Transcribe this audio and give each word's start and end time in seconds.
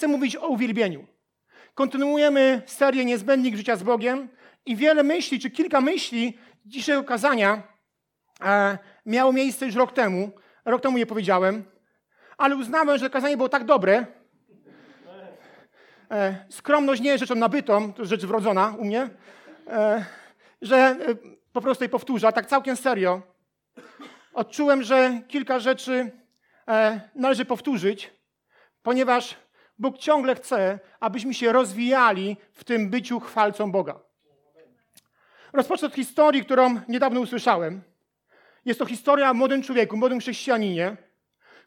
chcę 0.00 0.08
mówić 0.08 0.36
o 0.36 0.48
uwielbieniu. 0.48 1.06
Kontynuujemy 1.74 2.62
serię 2.66 3.04
Niezbędnik 3.04 3.56
Życia 3.56 3.76
z 3.76 3.82
Bogiem 3.82 4.28
i 4.66 4.76
wiele 4.76 5.02
myśli, 5.02 5.40
czy 5.40 5.50
kilka 5.50 5.80
myśli 5.80 6.38
dzisiejszego 6.64 7.04
kazania 7.04 7.62
e, 8.44 8.78
miało 9.06 9.32
miejsce 9.32 9.66
już 9.66 9.74
rok 9.74 9.92
temu. 9.92 10.30
Rok 10.64 10.82
temu 10.82 10.98
je 10.98 11.06
powiedziałem, 11.06 11.64
ale 12.38 12.56
uznałem, 12.56 12.98
że 12.98 13.10
kazanie 13.10 13.36
było 13.36 13.48
tak 13.48 13.64
dobre. 13.64 14.06
E, 16.10 16.44
skromność 16.48 17.02
nie 17.02 17.10
jest 17.10 17.20
rzeczą 17.20 17.34
nabytą, 17.34 17.92
to 17.92 18.02
jest 18.02 18.10
rzecz 18.10 18.26
wrodzona 18.26 18.74
u 18.78 18.84
mnie, 18.84 19.10
e, 19.66 20.04
że 20.62 20.76
e, 20.76 20.96
po 21.52 21.60
prostu 21.60 21.84
je 21.84 21.88
powtórzę, 21.88 22.32
tak 22.32 22.46
całkiem 22.46 22.76
serio. 22.76 23.22
Odczułem, 24.32 24.82
że 24.82 25.20
kilka 25.28 25.58
rzeczy 25.58 26.10
e, 26.68 27.00
należy 27.14 27.44
powtórzyć, 27.44 28.10
ponieważ 28.82 29.36
Bóg 29.80 29.98
ciągle 29.98 30.34
chce, 30.34 30.78
abyśmy 31.00 31.34
się 31.34 31.52
rozwijali 31.52 32.36
w 32.52 32.64
tym 32.64 32.90
byciu 32.90 33.20
chwalcą 33.20 33.72
Boga. 33.72 34.00
Rozpocznę 35.52 35.88
od 35.88 35.94
historii, 35.94 36.44
którą 36.44 36.80
niedawno 36.88 37.20
usłyszałem. 37.20 37.82
Jest 38.64 38.78
to 38.78 38.86
historia 38.86 39.30
o 39.30 39.34
młodym 39.34 39.62
człowieku, 39.62 39.96
młodym 39.96 40.20
chrześcijaninie, 40.20 40.96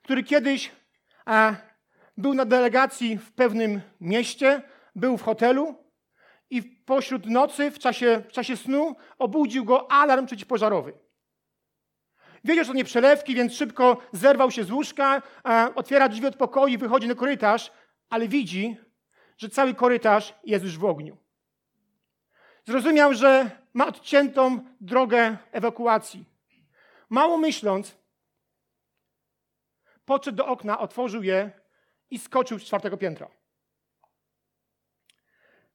który 0.04 0.24
kiedyś 0.24 0.72
a, 1.26 1.56
był 2.18 2.34
na 2.34 2.46
delegacji 2.46 3.18
w 3.18 3.32
pewnym 3.32 3.82
mieście, 4.02 4.62
był 4.96 5.18
w 5.18 5.24
hotelu 5.24 5.76
i 6.50 6.64
pośród 6.64 7.26
nocy, 7.26 7.72
w 7.72 7.80
czasie, 7.80 8.24
w 8.30 8.32
czasie 8.32 8.58
snu, 8.58 8.96
obudził 9.20 9.66
go 9.66 9.92
alarm 9.92 10.26
przeciwpożarowy. 10.26 10.94
Wiedział, 12.44 12.66
że 12.66 12.72
to 12.72 12.78
nie 12.78 12.86
przelewki, 12.86 13.36
więc 13.36 13.54
szybko 13.54 13.98
zerwał 14.12 14.52
się 14.52 14.64
z 14.64 14.72
łóżka, 14.72 15.22
a, 15.44 15.70
otwiera 15.76 16.10
drzwi 16.10 16.28
od 16.28 16.36
pokoju 16.36 16.80
wychodzi 16.80 17.08
na 17.08 17.16
korytarz, 17.16 17.72
ale 18.10 18.28
widzi, 18.28 18.78
że 19.38 19.50
cały 19.50 19.74
korytarz 19.74 20.36
jest 20.44 20.66
już 20.66 20.78
w 20.78 20.86
ogniu. 20.86 21.18
Zrozumiał, 22.66 23.14
że 23.14 23.52
ma 23.74 23.88
odciętą 23.88 24.60
drogę 24.82 25.38
ewakuacji. 25.52 26.26
Mało 27.10 27.38
myśląc, 27.38 27.98
podszedł 30.06 30.38
do 30.38 30.48
okna, 30.48 30.80
otworzył 30.80 31.24
je 31.24 31.52
i 32.10 32.20
skoczył 32.20 32.60
z 32.60 32.64
czwartego 32.64 32.98
piętra. 32.98 33.28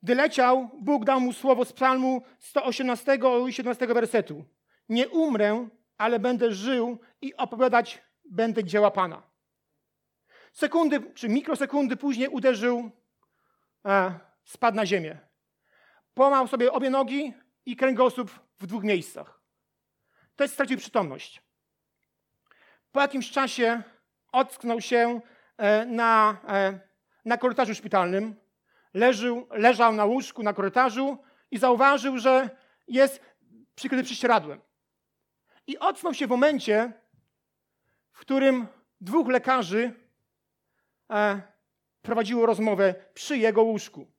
Gdy 0.03 0.15
leciał, 0.15 0.70
Bóg 0.81 1.05
dał 1.05 1.20
mu 1.20 1.33
słowo 1.33 1.65
z 1.65 1.73
psalmu 1.73 2.23
118 2.39 3.19
i 3.48 3.53
17 3.53 3.87
wersetu. 3.87 4.45
Nie 4.89 5.09
umrę, 5.09 5.69
ale 5.97 6.19
będę 6.19 6.53
żył 6.53 6.98
i 7.20 7.37
opowiadać 7.37 8.03
będę 8.25 8.65
dzieła 8.65 8.91
Pana. 8.91 9.23
Sekundy 10.53 11.15
czy 11.15 11.29
mikrosekundy 11.29 11.97
później 11.97 12.29
uderzył, 12.29 12.91
e, 13.87 14.19
spadł 14.45 14.77
na 14.77 14.87
ziemię. 14.87 15.19
Połamał 16.15 16.49
sobie 16.49 16.73
obie 16.73 16.91
nogi 16.91 17.35
i 17.67 17.77
kręgosłup 17.77 18.31
w 18.59 18.67
dwóch 18.67 18.85
miejscach. 18.85 19.41
To 20.37 20.45
jest 20.45 20.55
stracił 20.55 20.79
przytomność. 20.79 21.43
Po 22.93 23.01
jakimś 23.01 23.31
czasie 23.31 23.83
ocknął 24.33 24.81
się 24.81 25.21
e, 25.57 25.87
na, 25.87 26.37
e, 26.49 26.81
na 27.25 27.39
korytarzu 27.39 27.75
szpitalnym, 27.75 28.37
leżył, 28.95 29.47
leżał 29.51 29.93
na 29.93 30.05
łóżku 30.05 30.43
na 30.43 30.53
korytarzu 30.53 31.19
i 31.51 31.59
zauważył, 31.59 32.19
że 32.19 32.51
jest 32.89 33.21
przykryty 33.75 34.05
prześcieradłem. 34.05 34.61
I 35.67 35.79
ocknął 35.79 36.15
się 36.15 36.27
w 36.27 36.31
momencie, 36.31 36.93
w 38.13 38.19
którym 38.19 38.67
dwóch 39.01 39.29
lekarzy 39.29 40.08
prowadziło 42.03 42.47
rozmowę 42.47 42.95
przy 43.14 43.39
jego 43.39 43.62
łóżku. 43.62 44.12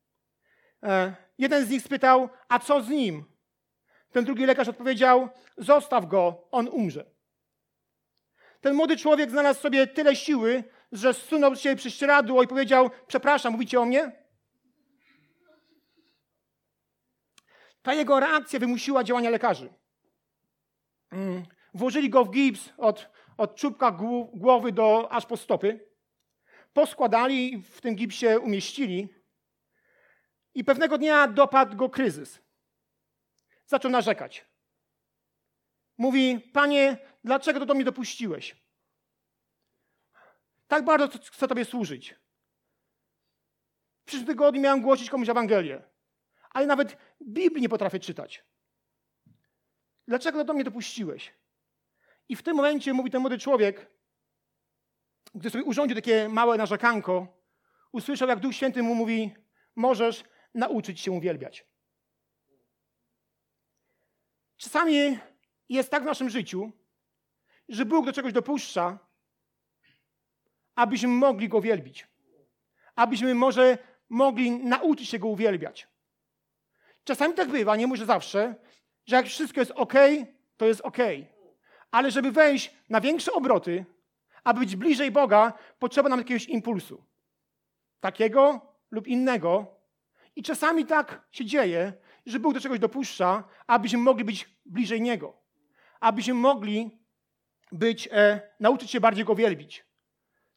E, 0.84 1.16
jeden 1.38 1.66
z 1.66 1.70
nich 1.70 1.84
spytał, 1.84 2.30
a 2.50 2.60
co 2.60 2.82
z 2.82 2.90
nim? 2.90 3.26
Ten 4.12 4.26
drugi 4.26 4.46
lekarz 4.46 4.68
odpowiedział, 4.68 5.30
zostaw 5.58 6.06
go, 6.06 6.48
on 6.52 6.68
umrze. 6.68 7.06
Ten 8.62 8.76
młody 8.76 8.98
człowiek 8.98 9.32
znalazł 9.32 9.62
sobie 9.62 9.88
tyle 9.88 10.16
siły, 10.16 10.64
że 10.92 11.14
zsunął 11.14 11.56
się 11.56 11.76
prześcieradło 11.76 12.44
i 12.44 12.48
powiedział, 12.48 12.90
przepraszam, 13.08 13.54
mówicie 13.54 13.80
o 13.80 13.86
mnie? 13.86 14.12
Ta 17.82 17.94
jego 17.94 18.20
reakcja 18.20 18.60
wymusiła 18.60 19.04
działania 19.04 19.30
lekarzy. 19.30 19.74
Mm, 21.12 21.44
włożyli 21.74 22.10
go 22.10 22.26
w 22.26 22.32
gips 22.32 22.70
od, 22.78 23.10
od 23.38 23.56
czubka 23.56 23.92
głowy 24.34 24.72
do 24.72 25.12
aż 25.12 25.26
po 25.26 25.38
stopy. 25.38 25.89
Poskładali 26.80 27.54
i 27.54 27.62
w 27.62 27.82
tym 27.82 27.96
gipsie 27.96 28.28
umieścili. 28.42 29.10
I 30.54 30.64
pewnego 30.64 30.98
dnia 30.98 31.28
dopadł 31.28 31.76
go 31.76 31.90
kryzys. 31.90 32.40
Zaczął 33.66 33.92
narzekać. 33.92 34.46
Mówi, 35.98 36.40
panie, 36.54 36.98
dlaczego 37.24 37.60
to 37.60 37.66
do 37.66 37.74
mnie 37.74 37.84
dopuściłeś? 37.84 38.56
Tak 40.68 40.86
bardzo 40.86 41.20
chcę 41.32 41.48
Tobie 41.48 41.66
służyć. 41.66 42.16
W 44.02 44.06
przyszłym 44.06 44.28
tygodniu 44.28 44.62
miałem 44.62 44.82
głosić 44.82 45.10
komuś 45.10 45.30
Ewangelię, 45.30 45.84
ale 46.50 46.66
nawet 46.66 46.98
Biblii 47.22 47.62
nie 47.62 47.70
potrafię 47.70 48.00
czytać. 48.00 48.44
Dlaczego 50.08 50.38
to 50.40 50.46
do 50.46 50.54
mnie 50.54 50.64
dopuściłeś? 50.64 51.34
I 52.30 52.36
w 52.36 52.44
tym 52.44 52.56
momencie 52.56 52.94
mówi 52.94 53.12
ten 53.12 53.22
młody 53.22 53.38
człowiek, 53.38 53.99
gdy 55.36 55.50
sobie 55.50 55.64
urządził 55.64 55.96
takie 55.96 56.30
małe 56.30 56.58
narzekanko, 56.58 57.28
usłyszał, 57.92 58.30
jak 58.30 58.40
Duch 58.40 58.56
Święty 58.56 58.84
mu 58.84 58.96
mówi: 58.96 59.34
Możesz 59.76 60.24
nauczyć 60.54 61.02
się 61.02 61.12
uwielbiać. 61.12 61.66
Czasami 64.58 65.20
jest 65.70 65.90
tak 65.90 66.04
w 66.04 66.06
naszym 66.06 66.30
życiu, 66.30 66.72
że 67.70 67.86
Bóg 67.86 68.06
do 68.06 68.14
czegoś 68.14 68.34
dopuszcza, 68.34 69.00
abyśmy 70.76 71.10
mogli 71.10 71.50
Go 71.50 71.62
wielbić. 71.62 72.08
Abyśmy 72.96 73.36
może 73.36 73.78
mogli 74.10 74.52
nauczyć 74.52 75.10
się 75.10 75.20
Go 75.20 75.28
uwielbiać. 75.28 75.88
Czasami 77.04 77.34
tak 77.34 77.50
bywa, 77.50 77.76
nie 77.76 77.88
może 77.88 78.06
zawsze, 78.06 78.56
że 79.06 79.16
jak 79.16 79.26
wszystko 79.26 79.60
jest 79.60 79.72
ok, 79.72 79.94
to 80.58 80.66
jest 80.66 80.82
ok. 80.82 80.98
Ale 81.92 82.12
żeby 82.12 82.32
wejść 82.32 82.76
na 82.90 83.02
większe 83.02 83.34
obroty, 83.34 83.86
aby 84.50 84.60
być 84.60 84.76
bliżej 84.76 85.12
Boga, 85.12 85.54
potrzeba 85.80 86.10
nam 86.10 86.20
jakiegoś 86.20 86.46
impulsu. 86.46 87.04
Takiego 88.00 88.62
lub 88.92 89.08
innego. 89.08 89.76
I 90.36 90.44
czasami 90.44 90.86
tak 90.86 91.28
się 91.32 91.46
dzieje, 91.46 91.94
że 92.26 92.40
Bóg 92.40 92.54
do 92.54 92.60
czegoś 92.60 92.80
dopuszcza, 92.80 93.44
abyśmy 93.68 94.00
mogli 94.00 94.26
być 94.26 94.50
bliżej 94.66 95.02
Niego. 95.02 95.34
Abyśmy 96.00 96.34
mogli 96.34 97.00
być, 97.72 98.10
e, 98.12 98.42
nauczyć 98.60 98.92
się 98.92 99.00
bardziej 99.00 99.26
Go 99.26 99.36
wielbić. 99.36 99.86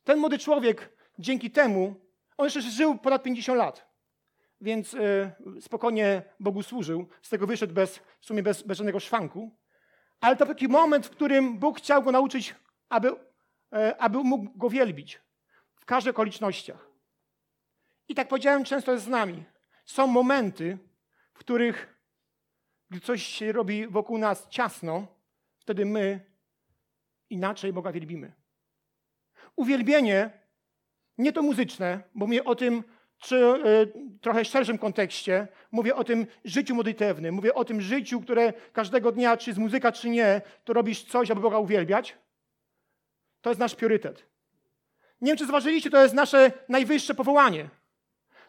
Ten 0.05 0.19
młody 0.19 0.39
człowiek 0.39 0.97
dzięki 1.19 1.51
temu, 1.51 1.95
on 2.37 2.45
jeszcze 2.45 2.63
żył 2.63 2.99
ponad 2.99 3.23
50 3.23 3.59
lat, 3.59 3.89
więc 4.61 4.95
e, 4.95 5.33
spokojnie 5.61 6.23
Bogu 6.41 6.63
służył, 6.63 7.09
z 7.23 7.29
tego 7.29 7.47
wyszedł 7.47 7.75
bez, 7.75 7.99
w 8.21 8.27
sumie 8.27 8.43
bez, 8.43 8.63
bez 8.63 8.79
żadnego 8.79 9.01
szwanku. 9.01 9.57
Ale 10.21 10.37
to 10.37 10.47
taki 10.47 10.69
moment, 10.69 11.07
w 11.07 11.11
którym 11.11 11.59
Bóg 11.59 11.79
chciał 11.79 12.03
go 12.03 12.13
nauczyć, 12.13 12.55
aby, 12.89 13.32
aby 13.99 14.19
mógł 14.19 14.59
go 14.59 14.71
wielbić 14.71 15.21
w 15.77 15.85
każdych 15.85 16.11
okolicznościach. 16.11 16.91
I 18.09 18.15
tak 18.15 18.29
powiedziałem, 18.29 18.65
często 18.65 18.93
jest 18.93 19.05
z 19.05 19.09
nami. 19.09 19.45
Są 19.85 20.07
momenty, 20.07 20.79
w 21.35 21.39
których, 21.39 21.99
gdy 22.91 23.01
coś 23.01 23.23
się 23.23 23.53
robi 23.53 23.87
wokół 23.87 24.19
nas 24.19 24.49
ciasno, 24.49 25.07
wtedy 25.59 25.85
my 25.85 26.21
inaczej 27.31 27.73
Boga 27.73 27.93
wielbimy. 27.93 28.33
Uwielbienie 29.57 30.31
nie 31.19 31.33
to 31.33 31.43
muzyczne, 31.43 32.03
bo 32.15 32.27
mówię 32.27 32.45
o 32.45 32.55
tym 32.55 32.85
czy 33.19 33.37
y, 33.37 33.93
trochę 34.21 34.45
szerszym 34.45 34.79
kontekście, 34.79 35.49
mówię 35.73 35.97
o 35.97 36.05
tym 36.05 36.27
życiu 36.45 36.75
modlitewnym, 36.75 37.35
mówię 37.35 37.55
o 37.55 37.65
tym 37.65 37.81
życiu, 37.81 38.21
które 38.21 38.53
każdego 38.73 39.13
dnia, 39.13 39.37
czy 39.37 39.53
z 39.53 39.59
muzyka, 39.59 39.93
czy 39.93 40.11
nie, 40.11 40.41
to 40.65 40.73
robisz 40.73 41.05
coś, 41.05 41.31
aby 41.31 41.41
Boga 41.41 41.59
uwielbiać. 41.59 42.17
To 43.43 43.51
jest 43.51 43.61
nasz 43.61 43.75
priorytet. 43.75 44.27
Nie 45.21 45.31
wiem, 45.31 45.37
czy 45.37 45.47
zważyliście, 45.47 45.91
to 45.91 46.03
jest 46.03 46.15
nasze 46.15 46.53
najwyższe 46.69 47.15
powołanie. 47.15 47.69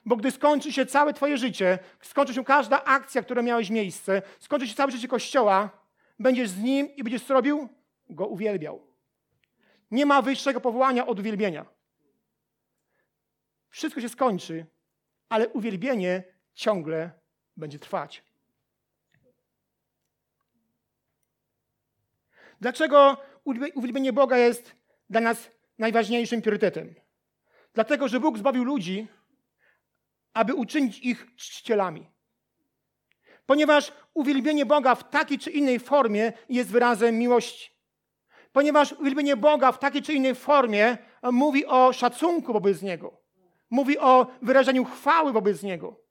Bo 0.06 0.16
gdy 0.16 0.32
skończy 0.32 0.74
się 0.74 0.86
całe 0.86 1.14
Twoje 1.14 1.38
życie, 1.38 1.80
skończy 2.02 2.34
się 2.34 2.44
każda 2.44 2.84
akcja, 2.84 3.22
która 3.24 3.42
miałeś 3.42 3.70
miejsce, 3.70 4.22
skończy 4.40 4.68
się 4.68 4.76
całe 4.76 4.92
życie 4.92 5.08
Kościoła, 5.08 5.70
będziesz 6.20 6.50
z 6.50 6.60
Nim 6.60 6.96
i 6.96 7.04
będziesz 7.04 7.24
co 7.24 7.34
robił? 7.34 7.70
Go 8.10 8.28
uwielbiał. 8.28 8.82
Nie 9.92 10.06
ma 10.06 10.22
wyższego 10.22 10.62
powołania 10.62 11.08
od 11.08 11.20
uwielbienia. 11.20 11.66
Wszystko 13.70 14.02
się 14.02 14.10
skończy, 14.10 14.66
ale 15.30 15.50
uwielbienie 15.50 16.24
ciągle 16.54 17.12
będzie 17.58 17.80
trwać. 17.80 18.24
Dlaczego 22.62 23.18
uwielbienie 23.76 24.14
Boga 24.14 24.38
jest 24.38 24.83
dla 25.10 25.22
nas 25.22 25.52
najważniejszym 25.78 26.42
priorytetem? 26.42 26.96
Dlatego, 27.74 28.08
że 28.08 28.20
Bóg 28.20 28.38
zbawił 28.38 28.64
ludzi 28.64 29.08
aby 30.34 30.54
uczynić 30.54 31.00
ich 31.00 31.36
czcicielami. 31.36 32.10
Ponieważ 33.46 33.94
uwielbienie 34.14 34.66
Boga 34.66 34.96
w 34.96 35.10
takiej 35.10 35.40
czy 35.40 35.52
innej 35.52 35.80
formie 35.80 36.34
jest 36.50 36.72
wyrazem 36.72 37.18
miłości. 37.18 37.72
Ponieważ 38.52 38.92
uwielbienie 38.94 39.38
Boga 39.38 39.72
w 39.72 39.80
takiej 39.80 40.02
czy 40.02 40.14
innej 40.14 40.36
formie 40.36 40.98
mówi 41.24 41.66
o 41.66 41.94
szacunku 41.94 42.54
wobec 42.54 42.82
Niego. 42.82 43.22
Mówi 43.70 44.00
o 44.00 44.28
wyrażeniu 44.42 44.86
chwały 44.86 45.34
wobec 45.34 45.64
Niego. 45.64 46.04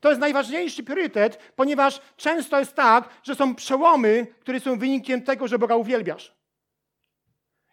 To 0.00 0.08
jest 0.08 0.20
najważniejszy 0.20 0.82
priorytet, 0.82 1.52
ponieważ 1.56 2.00
często 2.16 2.58
jest 2.58 2.74
tak, 2.74 3.08
że 3.22 3.34
są 3.34 3.54
przełomy, 3.54 4.26
które 4.40 4.60
są 4.60 4.78
wynikiem 4.78 5.22
tego, 5.22 5.48
że 5.48 5.58
Boga 5.58 5.76
uwielbiasz. 5.76 6.36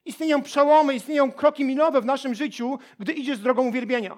Istnieją 0.06 0.42
przełomy, 0.42 0.96
istnieją 0.96 1.32
kroki 1.32 1.66
milowe 1.66 2.02
w 2.02 2.06
naszym 2.06 2.36
życiu, 2.36 2.80
gdy 3.00 3.14
idziesz 3.14 3.40
drogą 3.40 3.68
uwielbienia. 3.68 4.18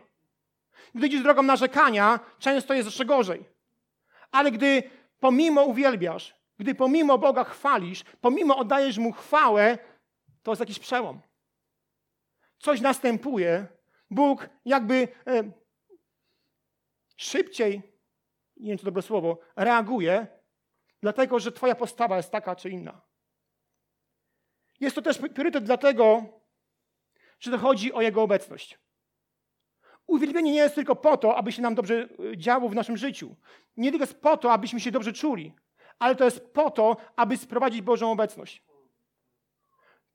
Gdy 0.96 1.08
idziesz 1.08 1.24
drogą 1.24 1.44
narzekania, 1.44 2.20
często 2.40 2.74
jest 2.74 2.86
jeszcze 2.86 3.06
gorzej. 3.06 3.46
Ale 4.32 4.52
gdy 4.52 4.84
pomimo 5.20 5.64
uwielbiasz, 5.64 6.36
gdy 6.60 6.76
pomimo 6.76 7.18
Boga 7.18 7.44
chwalisz, 7.44 8.04
pomimo 8.22 8.58
oddajesz 8.58 8.98
Mu 8.98 9.12
chwałę, 9.12 9.78
to 10.44 10.52
jest 10.52 10.60
jakiś 10.60 10.80
przełom. 10.80 11.22
Coś 12.60 12.82
następuje. 12.82 13.68
Bóg 14.10 14.50
jakby 14.66 15.08
e, 15.28 15.52
szybciej, 17.18 17.82
nie 18.58 18.70
wiem 18.70 18.78
czy 18.78 18.86
dobre 18.86 19.02
słowo, 19.02 19.40
reaguje, 19.56 20.28
dlatego 21.02 21.40
że 21.40 21.52
Twoja 21.52 21.76
postawa 21.76 22.18
jest 22.18 22.32
taka 22.32 22.56
czy 22.56 22.70
inna. 22.70 23.02
Jest 24.84 24.96
to 24.96 25.02
też 25.02 25.18
priorytet 25.18 25.64
dlatego, 25.64 26.26
że 27.40 27.52
to 27.52 27.58
chodzi 27.58 27.94
o 27.94 28.02
Jego 28.02 28.22
obecność. 28.22 28.80
Uwielbienie 30.08 30.52
nie 30.52 30.58
jest 30.58 30.76
tylko 30.76 30.96
po 30.96 31.18
to, 31.18 31.36
aby 31.36 31.52
się 31.52 31.62
nam 31.62 31.76
dobrze 31.76 32.10
e, 32.32 32.38
działo 32.38 32.70
w 32.70 32.76
naszym 32.76 32.98
życiu. 32.98 33.36
Nie 33.78 33.92
tylko 33.92 34.04
jest 34.04 34.22
po 34.22 34.38
to, 34.38 34.54
abyśmy 34.54 34.80
się 34.80 34.92
dobrze 34.92 35.14
czuli, 35.14 35.54
ale 36.00 36.16
to 36.16 36.26
jest 36.26 36.54
po 36.54 36.72
to, 36.72 36.98
aby 37.16 37.38
sprowadzić 37.38 37.82
Bożą 37.82 38.12
obecność. 38.12 38.64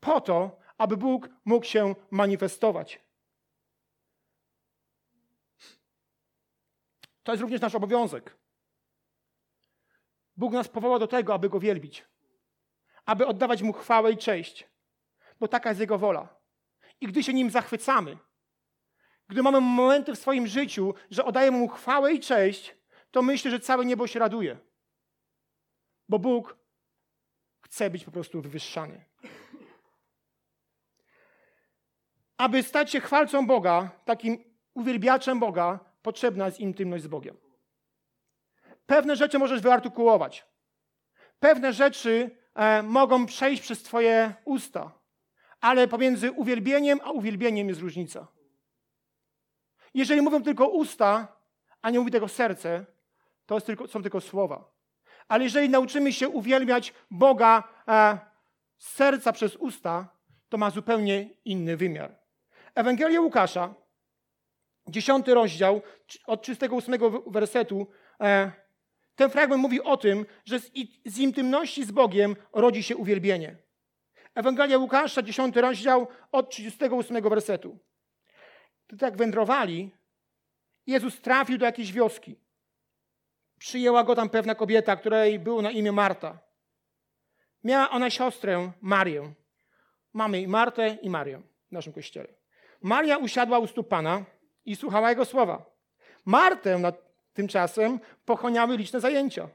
Po 0.00 0.20
to, 0.20 0.58
aby 0.78 0.96
Bóg 0.96 1.28
mógł 1.44 1.66
się 1.66 1.94
manifestować. 2.10 3.00
To 7.22 7.32
jest 7.32 7.42
również 7.42 7.60
nasz 7.60 7.74
obowiązek. 7.74 8.36
Bóg 10.36 10.52
nas 10.52 10.68
powołał 10.68 10.98
do 10.98 11.06
tego, 11.06 11.34
aby 11.34 11.48
Go 11.48 11.60
wielbić, 11.60 12.04
aby 13.08 13.26
oddawać 13.26 13.62
Mu 13.62 13.72
chwałę 13.72 14.12
i 14.12 14.16
cześć, 14.16 14.68
bo 15.40 15.48
taka 15.48 15.68
jest 15.68 15.80
Jego 15.80 15.98
wola. 15.98 16.28
I 17.00 17.06
gdy 17.06 17.22
się 17.22 17.34
Nim 17.34 17.50
zachwycamy, 17.50 18.18
gdy 19.28 19.42
mamy 19.42 19.60
momenty 19.60 20.14
w 20.14 20.18
swoim 20.18 20.46
życiu, 20.46 20.94
że 21.10 21.24
oddajemy 21.24 21.58
Mu 21.58 21.68
chwałę 21.68 22.12
i 22.12 22.20
cześć, 22.20 22.76
to 23.10 23.22
myślę, 23.22 23.50
że 23.50 23.60
całe 23.60 23.84
niebo 23.84 24.06
się 24.06 24.18
raduje. 24.18 24.58
Bo 26.08 26.18
Bóg 26.18 26.56
chce 27.60 27.90
być 27.90 28.04
po 28.04 28.10
prostu 28.10 28.42
wywyższany. 28.42 29.04
Aby 32.36 32.62
stać 32.62 32.90
się 32.90 33.00
chwalcą 33.00 33.46
Boga, 33.46 33.90
takim 34.04 34.44
uwielbiaczem 34.74 35.40
Boga, 35.40 35.80
potrzebna 36.02 36.46
jest 36.46 36.60
intymność 36.60 37.04
z 37.04 37.08
Bogiem. 37.08 37.36
Pewne 38.86 39.16
rzeczy 39.16 39.38
możesz 39.38 39.60
wyartykułować. 39.60 40.46
Pewne 41.40 41.72
rzeczy 41.72 42.37
mogą 42.82 43.26
przejść 43.26 43.62
przez 43.62 43.82
Twoje 43.82 44.34
usta, 44.44 44.92
ale 45.60 45.88
pomiędzy 45.88 46.32
uwielbieniem 46.32 47.00
a 47.04 47.10
uwielbieniem 47.10 47.68
jest 47.68 47.80
różnica. 47.80 48.26
Jeżeli 49.94 50.22
mówią 50.22 50.42
tylko 50.42 50.68
usta, 50.68 51.28
a 51.82 51.90
nie 51.90 51.98
mówi 51.98 52.10
tego 52.10 52.28
serce, 52.28 52.86
to 53.46 53.60
tylko, 53.60 53.88
są 53.88 54.02
tylko 54.02 54.20
słowa. 54.20 54.70
Ale 55.28 55.44
jeżeli 55.44 55.68
nauczymy 55.68 56.12
się 56.12 56.28
uwielbiać 56.28 56.94
Boga 57.10 57.68
e, 57.88 58.18
z 58.78 58.88
serca 58.88 59.32
przez 59.32 59.56
usta, 59.56 60.08
to 60.48 60.58
ma 60.58 60.70
zupełnie 60.70 61.30
inny 61.44 61.76
wymiar. 61.76 62.18
Ewangelia 62.74 63.20
Łukasza, 63.20 63.74
dziesiąty 64.88 65.34
rozdział, 65.34 65.82
od 66.26 66.42
38 66.42 66.94
wersetu, 67.26 67.86
e, 68.20 68.52
ten 69.18 69.30
fragment 69.30 69.62
mówi 69.62 69.82
o 69.82 69.96
tym, 69.96 70.26
że 70.44 70.60
z, 71.06 71.18
intymności 71.18 71.84
z 71.84 71.90
Bogiem 71.90 72.36
rodzi 72.52 72.82
się 72.82 72.96
uwielbienie. 72.96 73.56
Ewangelia 74.34 74.78
Łukasza, 74.78 75.22
dziesiąty 75.22 75.60
rozdział, 75.60 76.06
od 76.32 76.50
38 76.50 77.28
wersetu. 77.28 77.78
Gdy 78.88 78.98
tak 78.98 79.16
wędrowali, 79.16 79.90
Jezus 80.86 81.20
trafił 81.20 81.58
do 81.58 81.66
jakiejś 81.66 81.92
wioski. 81.92 82.36
Przyjęła 83.58 84.04
go 84.04 84.14
tam 84.14 84.28
pewna 84.28 84.54
kobieta, 84.54 84.96
której 84.96 85.38
było 85.38 85.62
na 85.62 85.70
imię 85.70 85.92
Marta. 85.92 86.38
Miała 87.64 87.90
ona 87.90 88.10
siostrę 88.10 88.72
Marię. 88.80 89.32
Mamy 90.12 90.40
i 90.40 90.48
Martę 90.48 90.98
i 91.02 91.10
Marię 91.10 91.42
w 91.68 91.72
naszym 91.72 91.92
kościele. 91.92 92.28
Maria 92.82 93.16
usiadła 93.16 93.58
u 93.58 93.66
stóp 93.66 93.88
Pana 93.88 94.24
i 94.64 94.76
słuchała 94.76 95.10
Jego 95.10 95.24
słowa. 95.24 95.70
Martę 96.24 96.78
tymczasem 97.38 98.00
pochłaniały 98.24 98.76
liczne 98.76 99.00
zajęcia. 99.00 99.48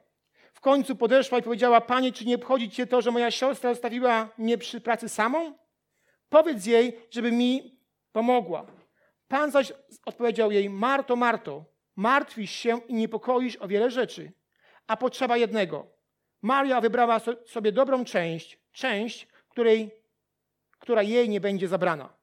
W 0.53 0.59
końcu 0.59 0.95
podeszła 0.95 1.37
i 1.37 1.43
powiedziała, 1.43 1.81
Panie, 1.81 2.11
czy 2.11 2.25
nie 2.25 2.35
obchodzi 2.35 2.69
Cię 2.69 2.87
to, 2.87 3.01
że 3.01 3.11
moja 3.11 3.31
siostra 3.31 3.73
zostawiła 3.73 4.29
mnie 4.37 4.57
przy 4.57 4.81
pracy 4.81 5.09
samą? 5.09 5.57
Powiedz 6.29 6.65
jej, 6.65 6.99
żeby 7.11 7.31
mi 7.31 7.79
pomogła. 8.11 8.65
Pan 9.27 9.51
zaś 9.51 9.73
odpowiedział 10.05 10.51
jej, 10.51 10.69
Marto, 10.69 11.15
Marto, 11.15 11.65
martwisz 11.95 12.51
się 12.51 12.81
i 12.87 12.93
niepokoisz 12.93 13.57
o 13.57 13.67
wiele 13.67 13.91
rzeczy, 13.91 14.31
a 14.87 14.97
potrzeba 14.97 15.37
jednego. 15.37 15.87
Maria 16.41 16.81
wybrała 16.81 17.21
sobie 17.45 17.71
dobrą 17.71 18.05
część, 18.05 18.59
część, 18.71 19.27
której, 19.49 19.91
która 20.79 21.01
jej 21.01 21.29
nie 21.29 21.41
będzie 21.41 21.67
zabrana. 21.67 22.13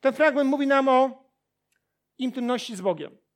Ten 0.00 0.12
fragment 0.12 0.50
mówi 0.50 0.66
nam 0.66 0.88
o 0.88 1.24
intymności 2.18 2.76
z 2.76 2.80
Bogiem. 2.80 3.27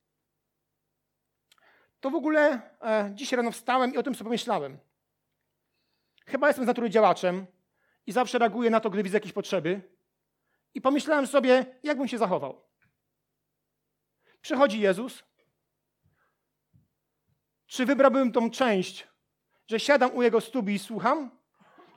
To 2.02 2.10
w 2.10 2.14
ogóle 2.14 2.60
e, 2.80 3.10
dzisiaj 3.14 3.36
rano 3.36 3.50
wstałem 3.50 3.94
i 3.94 3.98
o 3.98 4.02
tym 4.02 4.14
sobie 4.14 4.24
pomyślałem. 4.24 4.78
Chyba 6.26 6.46
jestem 6.46 6.64
z 6.64 6.66
natury 6.66 6.90
działaczem 6.90 7.46
i 8.06 8.12
zawsze 8.12 8.38
reaguję 8.38 8.70
na 8.70 8.80
to, 8.80 8.90
gdy 8.90 9.02
widzę 9.02 9.16
jakieś 9.16 9.32
potrzeby. 9.32 9.82
I 10.74 10.80
pomyślałem 10.80 11.26
sobie, 11.26 11.66
jak 11.82 11.98
bym 11.98 12.08
się 12.08 12.18
zachował. 12.18 12.62
Przychodzi 14.40 14.80
Jezus. 14.80 15.24
Czy 17.66 17.86
wybrałbym 17.86 18.32
tą 18.32 18.50
część, 18.50 19.08
że 19.68 19.80
siadam 19.80 20.16
u 20.16 20.22
Jego 20.22 20.40
stóp 20.40 20.68
i 20.68 20.78
słucham? 20.78 21.30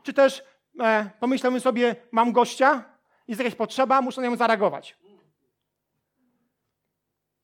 Czy 0.03 0.13
też 0.13 0.43
e, 0.79 1.09
pomyślałbym 1.19 1.61
sobie, 1.61 1.95
mam 2.11 2.31
gościa, 2.31 2.97
jest 3.27 3.39
jakaś 3.41 3.55
potrzeba, 3.55 4.01
muszę 4.01 4.21
na 4.21 4.27
nią 4.27 4.35
zareagować. 4.35 4.97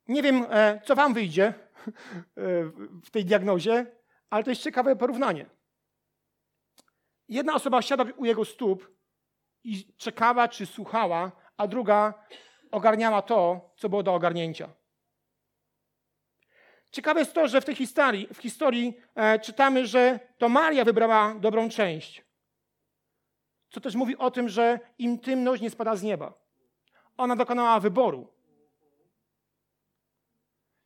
Nie 0.08 0.24
wiem, 0.24 0.46
e, 0.50 0.82
co 0.86 0.96
wam 0.96 1.14
wyjdzie 1.14 1.54
w 3.06 3.10
tej 3.12 3.26
diagnozie, 3.26 3.96
ale 4.30 4.44
to 4.44 4.50
jest 4.50 4.62
ciekawe 4.62 4.96
porównanie. 4.96 5.50
Jedna 7.30 7.54
osoba 7.54 7.82
siada 7.82 8.06
u 8.18 8.26
jego 8.26 8.46
stóp 8.46 8.92
i 9.64 9.96
czekała, 9.98 10.48
czy 10.48 10.66
słuchała, 10.66 11.32
a 11.58 11.68
druga 11.68 12.14
ogarniała 12.72 13.22
to, 13.22 13.70
co 13.78 13.90
było 13.90 14.04
do 14.04 14.14
ogarnięcia. 14.14 14.70
Ciekawe 16.92 17.20
jest 17.20 17.34
to, 17.34 17.48
że 17.48 17.62
w 17.62 17.66
tej 17.66 17.76
historii, 17.76 18.28
w 18.34 18.38
historii 18.38 18.98
e, 19.16 19.40
czytamy, 19.40 19.88
że 19.88 20.20
to 20.38 20.50
Maria 20.50 20.86
wybrała 20.86 21.36
dobrą 21.40 21.70
część. 21.70 22.26
Co 23.70 23.82
też 23.82 23.96
mówi 23.96 24.18
o 24.18 24.32
tym, 24.32 24.50
że 24.50 24.80
intymność 24.98 25.62
nie 25.62 25.70
spada 25.70 25.96
z 25.96 26.04
nieba. 26.04 26.34
Ona 27.18 27.36
dokonała 27.36 27.80
wyboru. 27.80 28.28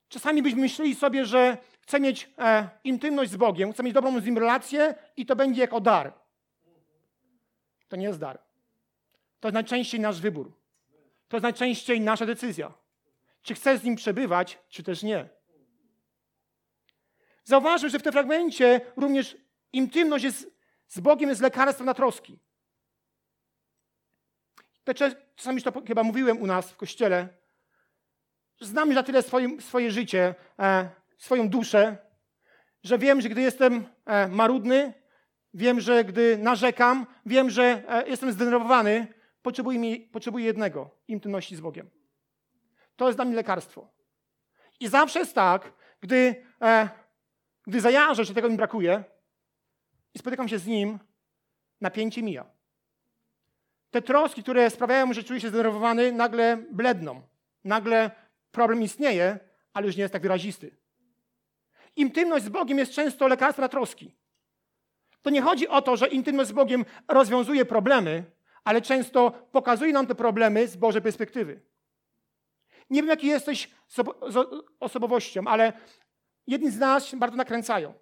Czasami 0.09 0.41
byśmy 0.41 0.61
myśleli 0.61 0.95
sobie, 0.95 1.25
że 1.25 1.57
chcę 1.81 1.99
mieć 1.99 2.29
e, 2.37 2.69
intymność 2.83 3.31
z 3.31 3.35
Bogiem, 3.35 3.73
chcę 3.73 3.83
mieć 3.83 3.93
dobrą 3.93 4.19
z 4.19 4.25
Nim 4.25 4.37
relację 4.37 4.95
i 5.17 5.25
to 5.25 5.35
będzie 5.35 5.61
jako 5.61 5.81
dar. 5.81 6.13
To 7.87 7.95
nie 7.95 8.05
jest 8.05 8.19
dar. 8.19 8.39
To 9.39 9.47
jest 9.47 9.53
najczęściej 9.53 9.99
nasz 9.99 10.21
wybór. 10.21 10.51
To 11.27 11.37
jest 11.37 11.43
najczęściej 11.43 12.01
nasza 12.01 12.25
decyzja. 12.25 12.73
Czy 13.41 13.53
chcesz 13.53 13.79
z 13.79 13.83
Nim 13.83 13.95
przebywać, 13.95 14.59
czy 14.69 14.83
też 14.83 15.03
nie. 15.03 15.29
Zauważmy, 17.43 17.89
że 17.89 17.99
w 17.99 18.03
tym 18.03 18.11
fragmencie 18.11 18.81
również 18.95 19.37
intymność 19.73 20.23
jest, 20.23 20.51
z 20.87 20.99
Bogiem 20.99 21.29
jest 21.29 21.41
lekarstwem 21.41 21.85
na 21.85 21.93
troski. 21.93 22.39
Czasami 25.35 25.55
już 25.55 25.63
to 25.63 25.81
chyba 25.87 26.03
mówiłem 26.03 26.41
u 26.41 26.47
nas 26.47 26.71
w 26.71 26.77
kościele. 26.77 27.44
Znam 28.59 28.93
na 28.93 29.03
tyle 29.03 29.23
swoje 29.59 29.91
życie, 29.91 30.35
e, 30.59 30.89
swoją 31.17 31.49
duszę, 31.49 31.97
że 32.83 32.97
wiem, 32.97 33.21
że 33.21 33.29
gdy 33.29 33.41
jestem 33.41 33.85
e, 34.05 34.27
marudny, 34.27 34.93
wiem, 35.53 35.79
że 35.79 36.03
gdy 36.03 36.37
narzekam, 36.37 37.07
wiem, 37.25 37.49
że 37.49 37.83
e, 37.87 38.09
jestem 38.09 38.31
zdenerwowany, 38.31 39.07
potrzebuję, 39.41 39.79
mi, 39.79 39.99
potrzebuję 39.99 40.45
jednego 40.45 40.89
intymności 41.07 41.55
z 41.55 41.61
Bogiem. 41.61 41.89
To 42.95 43.05
jest 43.05 43.17
dla 43.17 43.25
mnie 43.25 43.35
lekarstwo. 43.35 43.87
I 44.79 44.87
zawsze 44.87 45.19
jest 45.19 45.35
tak, 45.35 45.73
gdy, 46.01 46.45
e, 46.61 46.89
gdy 47.67 47.81
zajarzę, 47.81 48.25
że 48.25 48.33
tego 48.33 48.49
mi 48.49 48.57
brakuje 48.57 49.03
i 50.13 50.19
spotykam 50.19 50.47
się 50.47 50.59
z 50.59 50.67
nim, 50.67 50.99
napięcie 51.81 52.23
mija. 52.23 52.45
Te 53.91 54.01
troski, 54.01 54.43
które 54.43 54.69
sprawiają, 54.69 55.13
że 55.13 55.23
czuję 55.23 55.41
się 55.41 55.49
zdenerwowany, 55.49 56.11
nagle 56.11 56.57
bledną. 56.71 57.21
Nagle 57.63 58.11
problem 58.55 58.81
istnieje, 58.81 59.39
ale 59.73 59.85
już 59.85 59.95
nie 59.95 60.01
jest 60.01 60.13
tak 60.13 60.21
wyrazisty. 60.21 60.77
Intymność 61.95 62.45
z 62.45 62.49
Bogiem 62.49 62.77
jest 62.77 62.91
często 62.91 63.27
lekarstwem 63.27 63.63
na 63.63 63.69
troski. 63.69 64.15
To 65.21 65.29
nie 65.29 65.41
chodzi 65.41 65.67
o 65.67 65.81
to, 65.81 65.97
że 65.97 66.07
intymność 66.07 66.49
z 66.49 66.53
Bogiem 66.53 66.85
rozwiązuje 67.07 67.65
problemy, 67.65 68.23
ale 68.63 68.81
często 68.81 69.31
pokazuje 69.31 69.93
nam 69.93 70.07
te 70.07 70.15
problemy 70.15 70.67
z 70.67 70.75
Bożej 70.75 71.01
perspektywy. 71.01 71.61
Nie 72.89 73.01
wiem, 73.01 73.09
jaki 73.09 73.27
jesteś 73.27 73.71
osobowością, 74.79 75.47
ale 75.47 75.73
jedni 76.47 76.71
z 76.71 76.77
nas 76.77 77.05
się 77.05 77.17
bardzo 77.17 77.37
nakręcają. 77.37 77.93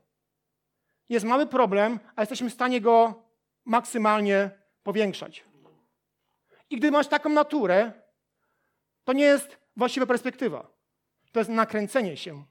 Jest 1.10 1.25
mały 1.25 1.48
problem, 1.48 2.00
a 2.15 2.22
jesteśmy 2.22 2.50
w 2.50 2.53
stanie 2.53 2.81
go 2.81 3.24
maksymalnie 3.65 4.51
powiększać. 4.83 5.43
I 6.69 6.77
gdy 6.77 6.91
masz 6.91 7.07
taką 7.07 7.29
naturę, 7.29 7.91
to 9.03 9.13
nie 9.13 9.24
jest 9.24 9.62
właściwa 9.75 10.06
perspektywa. 10.06 10.72
To 11.32 11.39
jest 11.39 11.50
nakręcenie 11.50 12.18
się. 12.18 12.46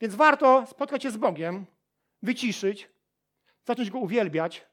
Więc 0.00 0.14
warto 0.14 0.66
spotkać 0.66 1.02
się 1.02 1.10
z 1.10 1.16
Bogiem, 1.16 1.66
wyciszyć, 2.22 2.90
zacząć 3.64 3.90
Go 3.90 3.98
uwielbiać 3.98 4.66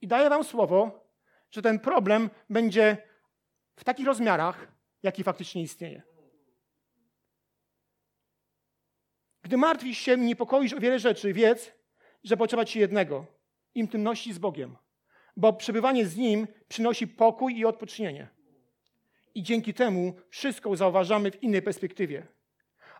i 0.00 0.06
daję 0.06 0.30
Wam 0.30 0.44
słowo, 0.44 1.06
że 1.50 1.62
ten 1.62 1.78
problem 1.78 2.30
będzie 2.50 2.96
w 3.76 3.84
takich 3.84 4.06
rozmiarach, 4.06 4.68
jaki 5.02 5.24
faktycznie 5.24 5.62
istnieje. 5.62 6.02
Gdy 9.42 9.56
martwisz 9.56 9.98
się 9.98 10.16
niepokoisz 10.16 10.72
o 10.72 10.80
wiele 10.80 10.98
rzeczy, 10.98 11.32
wiedz, 11.32 11.72
że 12.24 12.36
potrzeba 12.36 12.64
Ci 12.64 12.78
jednego 12.78 13.26
intymności 13.74 14.32
z 14.32 14.38
Bogiem, 14.38 14.76
bo 15.36 15.52
przebywanie 15.52 16.06
z 16.06 16.16
Nim 16.16 16.46
przynosi 16.68 17.08
pokój 17.08 17.58
i 17.58 17.64
odpocznienie. 17.64 18.28
I 19.34 19.42
dzięki 19.42 19.74
temu 19.74 20.14
wszystko 20.28 20.76
zauważamy 20.76 21.30
w 21.30 21.42
innej 21.42 21.62
perspektywie. 21.62 22.26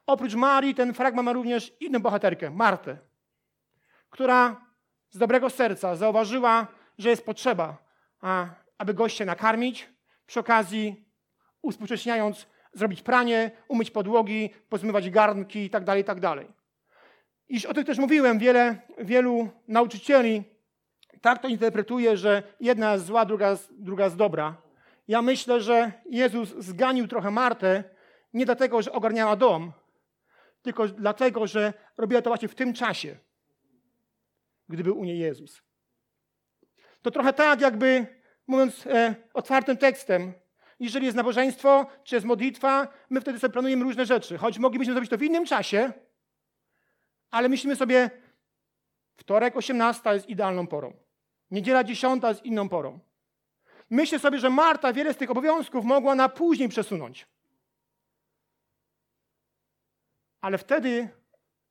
Oprócz 0.07 0.35
Marii, 0.35 0.75
ten 0.75 0.95
fragment 0.95 1.27
ma 1.27 1.33
również 1.33 1.73
inną 1.81 1.99
bohaterkę, 1.99 2.51
Martę, 2.51 2.99
która 4.11 4.67
z 5.11 5.19
dobrego 5.19 5.51
serca 5.51 5.97
zauważyła, 5.97 6.67
że 6.99 7.11
jest 7.11 7.27
potrzeba, 7.27 7.79
aby 8.79 8.95
goście 8.95 9.25
nakarmić, 9.25 9.89
przy 10.27 10.41
okazji 10.41 11.05
uspółcześniając, 11.63 12.47
zrobić 12.73 13.03
pranie, 13.03 13.51
umyć 13.69 13.91
podłogi, 13.91 14.51
pozmywać 14.69 15.11
garnki 15.11 15.63
itd., 15.63 15.87
tak 15.87 15.97
itd. 15.97 16.21
Tak 16.21 16.47
Iż 17.49 17.67
o 17.67 17.75
tym 17.75 17.85
też 17.85 17.99
mówiłem, 17.99 18.39
wiele, 18.39 18.79
wielu 18.99 19.49
nauczycieli 19.69 20.45
tak 21.21 21.43
to 21.43 21.49
interpretuje, 21.49 22.17
że 22.17 22.43
jedna 22.61 22.93
jest 22.93 23.07
zła, 23.07 23.25
druga, 23.25 23.57
druga 23.71 24.05
jest 24.05 24.17
dobra. 24.17 24.57
Ja 25.11 25.23
myślę, 25.23 25.61
że 25.61 25.93
Jezus 26.11 26.49
zganił 26.49 27.09
trochę 27.09 27.31
Martę 27.31 27.85
nie 28.33 28.47
dlatego, 28.47 28.83
że 28.83 28.93
ogarniała 28.93 29.37
dom, 29.37 29.73
tylko 30.62 30.88
dlatego, 30.88 31.47
że 31.47 31.73
robiła 31.97 32.23
to 32.23 32.31
właśnie 32.31 32.49
w 32.49 32.55
tym 32.55 32.73
czasie, 32.73 33.17
gdy 34.69 34.85
był 34.85 34.99
u 34.99 35.05
niej 35.05 35.19
Jezus. 35.19 35.62
To 37.02 37.11
trochę 37.11 37.33
tak, 37.33 37.61
jakby, 37.61 38.07
mówiąc 38.47 38.87
e, 38.87 39.14
otwartym 39.35 39.76
tekstem, 39.76 40.33
jeżeli 40.81 41.05
jest 41.07 41.17
nabożeństwo, 41.17 41.87
czy 42.05 42.14
jest 42.14 42.26
modlitwa, 42.26 42.88
my 43.11 43.21
wtedy 43.21 43.38
sobie 43.38 43.52
planujemy 43.52 43.85
różne 43.85 44.07
rzeczy. 44.07 44.38
Choć 44.38 44.59
moglibyśmy 44.59 44.95
zrobić 44.95 45.11
to 45.11 45.19
w 45.19 45.23
innym 45.23 45.47
czasie, 45.47 45.93
ale 47.31 47.49
myślimy 47.49 47.76
sobie, 47.76 48.11
wtorek 49.17 49.57
18 49.57 50.11
jest 50.11 50.29
idealną 50.29 50.67
porą. 50.67 50.93
Niedziela 51.50 51.85
10 51.85 52.23
jest 52.25 52.45
inną 52.45 52.69
porą. 52.69 53.10
Myślę 53.91 54.19
sobie, 54.19 54.39
że 54.39 54.51
Marta 54.51 54.93
wiele 54.93 55.15
z 55.15 55.17
tych 55.17 55.31
obowiązków 55.31 55.85
mogła 55.85 56.15
na 56.15 56.29
później 56.29 56.69
przesunąć. 56.69 57.27
Ale 60.41 60.59
wtedy 60.59 61.09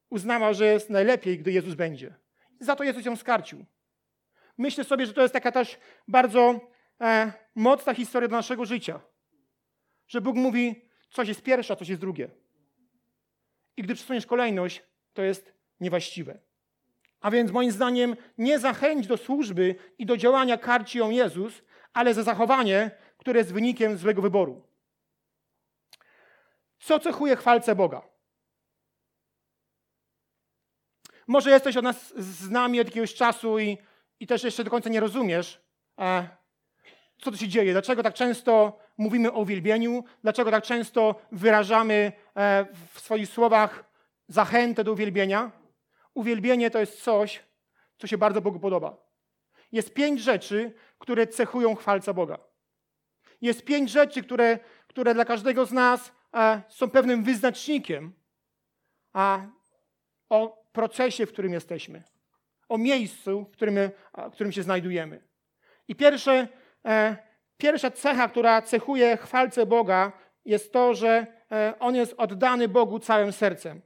uznała, 0.09 0.53
że 0.53 0.65
jest 0.65 0.89
najlepiej, 0.89 1.39
gdy 1.39 1.51
Jezus 1.51 1.73
będzie. 1.73 2.15
Za 2.59 2.75
to 2.75 2.83
Jezus 2.83 3.05
ją 3.05 3.15
skarcił. 3.15 3.65
Myślę 4.57 4.83
sobie, 4.83 5.05
że 5.05 5.13
to 5.13 5.21
jest 5.21 5.33
taka 5.33 5.51
też 5.51 5.77
bardzo 6.07 6.59
e, 7.01 7.33
mocna 7.55 7.93
historia 7.93 8.29
do 8.29 8.35
naszego 8.35 8.65
życia. 8.65 8.99
Że 10.07 10.21
Bóg 10.21 10.35
mówi, 10.35 10.89
coś 11.09 11.27
jest 11.27 11.43
pierwsze, 11.43 11.73
a 11.73 11.77
coś 11.77 11.89
jest 11.89 12.01
drugie. 12.01 12.29
I 13.77 13.83
gdy 13.83 13.95
przesuniesz 13.95 14.25
kolejność, 14.25 14.83
to 15.13 15.21
jest 15.23 15.53
niewłaściwe. 15.79 16.39
A 17.21 17.31
więc 17.31 17.51
moim 17.51 17.71
zdaniem 17.71 18.15
nie 18.37 18.59
zachęć 18.59 19.07
do 19.07 19.17
służby 19.17 19.75
i 19.97 20.05
do 20.05 20.17
działania 20.17 20.57
karci 20.57 20.97
ją 20.97 21.09
Jezus, 21.09 21.61
ale 21.93 22.13
za 22.13 22.23
zachowanie, 22.23 22.91
które 23.17 23.39
jest 23.39 23.53
wynikiem 23.53 23.97
złego 23.97 24.21
wyboru. 24.21 24.69
Co 26.79 26.99
cechuje 26.99 27.35
chwalce 27.35 27.75
Boga? 27.75 28.01
Może 31.27 31.49
jesteś 31.49 31.77
od 31.77 31.83
nas 31.83 32.13
z 32.17 32.49
nami 32.49 32.81
od 32.81 32.87
jakiegoś 32.87 33.13
czasu 33.13 33.59
i, 33.59 33.77
i 34.19 34.27
też 34.27 34.43
jeszcze 34.43 34.63
do 34.63 34.71
końca 34.71 34.89
nie 34.89 34.99
rozumiesz, 34.99 35.61
e, 35.99 36.29
co 37.21 37.31
tu 37.31 37.37
się 37.37 37.47
dzieje, 37.47 37.71
dlaczego 37.71 38.03
tak 38.03 38.13
często 38.13 38.79
mówimy 38.97 39.31
o 39.31 39.39
uwielbieniu, 39.39 40.03
dlaczego 40.21 40.51
tak 40.51 40.63
często 40.63 41.15
wyrażamy 41.31 42.11
e, 42.35 42.65
w 42.93 42.99
swoich 42.99 43.29
słowach 43.29 43.83
zachętę 44.27 44.83
do 44.83 44.91
uwielbienia. 44.91 45.51
Uwielbienie 46.13 46.71
to 46.71 46.79
jest 46.79 47.03
coś, 47.03 47.43
co 47.97 48.07
się 48.07 48.17
bardzo 48.17 48.41
Bogu 48.41 48.59
podoba. 48.59 48.97
Jest 49.71 49.93
pięć 49.93 50.21
rzeczy, 50.21 50.73
które 50.99 51.27
cechują 51.27 51.75
chwalca 51.75 52.13
Boga. 52.13 52.37
Jest 53.41 53.65
pięć 53.65 53.91
rzeczy, 53.91 54.23
które, 54.23 54.59
które 54.87 55.13
dla 55.13 55.25
każdego 55.25 55.65
z 55.65 55.71
nas 55.71 56.11
e, 56.33 56.61
są 56.69 56.89
pewnym 56.89 57.23
wyznacznikiem 57.23 58.13
a, 59.13 59.41
o 60.29 60.65
procesie, 60.71 61.25
w 61.25 61.33
którym 61.33 61.53
jesteśmy, 61.53 62.03
o 62.69 62.77
miejscu, 62.77 63.45
w 63.45 63.51
którym, 63.51 63.75
w 64.17 64.31
którym 64.31 64.51
się 64.51 64.63
znajdujemy. 64.63 65.23
I 65.87 65.95
pierwsze, 65.95 66.47
e, 66.85 67.17
pierwsza 67.57 67.91
cecha, 67.91 68.27
która 68.27 68.61
cechuje 68.61 69.17
chwalcę 69.17 69.65
Boga, 69.65 70.11
jest 70.45 70.73
to, 70.73 70.93
że 70.93 71.27
e, 71.51 71.73
on 71.79 71.95
jest 71.95 72.13
oddany 72.17 72.67
Bogu 72.67 72.99
całym 72.99 73.31
sercem. 73.31 73.81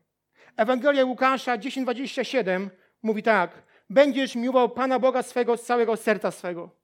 Ewangelia 0.58 1.06
Łukasza 1.06 1.58
10:27 1.58 2.70
mówi 3.04 3.24
tak: 3.24 3.64
Będziesz 3.90 4.36
miłował 4.36 4.70
Pana 4.70 5.00
Boga 5.00 5.24
swego 5.24 5.58
z 5.58 5.64
całego 5.64 5.98
serca 5.98 6.32
swego. 6.32 6.83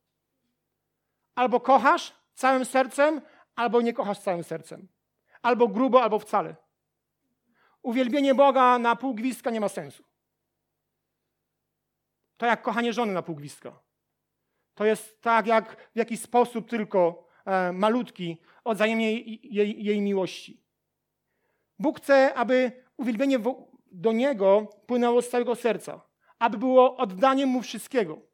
Albo 1.39 1.59
kochasz 1.59 2.13
całym 2.33 2.65
sercem, 2.65 3.21
albo 3.55 3.81
nie 3.81 3.93
kochasz 3.93 4.19
całym 4.19 4.43
sercem. 4.43 4.87
Albo 5.41 5.67
grubo, 5.67 6.03
albo 6.03 6.19
wcale. 6.19 6.55
Uwielbienie 7.81 8.35
Boga 8.35 8.79
na 8.79 8.95
pół 8.95 9.13
gwizdka 9.13 9.49
nie 9.49 9.59
ma 9.59 9.69
sensu. 9.69 10.03
To 12.37 12.45
jak 12.45 12.61
kochanie 12.61 12.93
żony 12.93 13.13
na 13.13 13.21
pół 13.21 13.35
gwizdka. 13.35 13.79
To 14.75 14.85
jest 14.85 15.21
tak, 15.21 15.47
jak 15.47 15.89
w 15.93 15.97
jakiś 15.97 16.21
sposób 16.21 16.69
tylko 16.69 17.27
e, 17.45 17.71
malutki 17.71 18.37
odzajemnie 18.63 19.11
jej, 19.11 19.39
jej, 19.43 19.85
jej 19.85 20.01
miłości. 20.01 20.63
Bóg 21.79 21.99
chce, 21.99 22.33
aby 22.33 22.83
uwielbienie 22.97 23.39
do 23.91 24.11
Niego 24.11 24.67
płynęło 24.87 25.21
z 25.21 25.29
całego 25.29 25.55
serca, 25.55 26.01
aby 26.39 26.57
było 26.57 26.97
oddaniem 26.97 27.49
Mu 27.49 27.61
wszystkiego. 27.61 28.28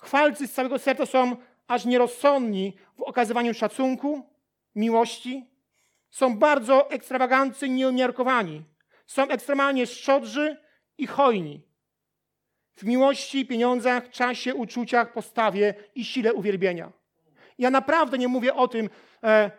Chwalcy 0.00 0.46
z 0.46 0.52
całego 0.52 0.78
serca 0.78 1.06
są 1.06 1.36
aż 1.68 1.84
nierozsądni 1.84 2.76
w 2.96 3.02
okazywaniu 3.02 3.54
szacunku, 3.54 4.26
miłości. 4.74 5.46
Są 6.10 6.38
bardzo 6.38 6.90
ekstrawaganccy 6.90 7.66
i 7.66 7.70
nieumiarkowani. 7.70 8.64
Są 9.06 9.28
ekstremalnie 9.28 9.86
szczodrzy 9.86 10.56
i 10.98 11.06
hojni. 11.06 11.62
W 12.74 12.84
miłości, 12.84 13.46
pieniądzach, 13.46 14.10
czasie, 14.10 14.54
uczuciach, 14.54 15.12
postawie 15.12 15.74
i 15.94 16.04
sile 16.04 16.34
uwielbienia. 16.34 16.92
Ja 17.58 17.70
naprawdę 17.70 18.18
nie 18.18 18.28
mówię 18.28 18.54
o 18.54 18.68
tym, 18.68 18.90
e, 19.22 19.50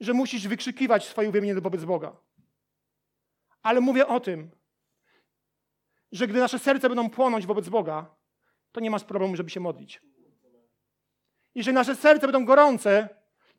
że 0.00 0.12
musisz 0.12 0.48
wykrzykiwać 0.48 1.04
swoje 1.04 1.28
uwielbienie 1.28 1.54
wobec 1.54 1.84
Boga. 1.84 2.16
Ale 3.62 3.80
mówię 3.80 4.06
o 4.06 4.20
tym, 4.20 4.50
że 6.12 6.26
gdy 6.26 6.38
nasze 6.40 6.58
serce 6.58 6.88
będą 6.88 7.10
płonąć 7.10 7.46
wobec 7.46 7.68
Boga, 7.68 8.16
to 8.76 8.80
nie 8.80 8.90
masz 8.90 9.04
problemu, 9.04 9.36
żeby 9.36 9.50
się 9.50 9.60
modlić. 9.60 10.00
Jeżeli 11.54 11.74
nasze 11.74 11.96
serce 11.96 12.26
będą 12.26 12.44
gorące, 12.44 13.08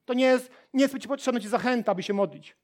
to 0.06 0.14
nie 0.14 0.26
jest, 0.26 0.52
nie 0.74 0.82
jest 0.84 1.08
potrzebna 1.08 1.40
ci 1.40 1.48
zachęta, 1.48 1.92
aby 1.92 2.04
się 2.04 2.14
modlić. 2.14 2.56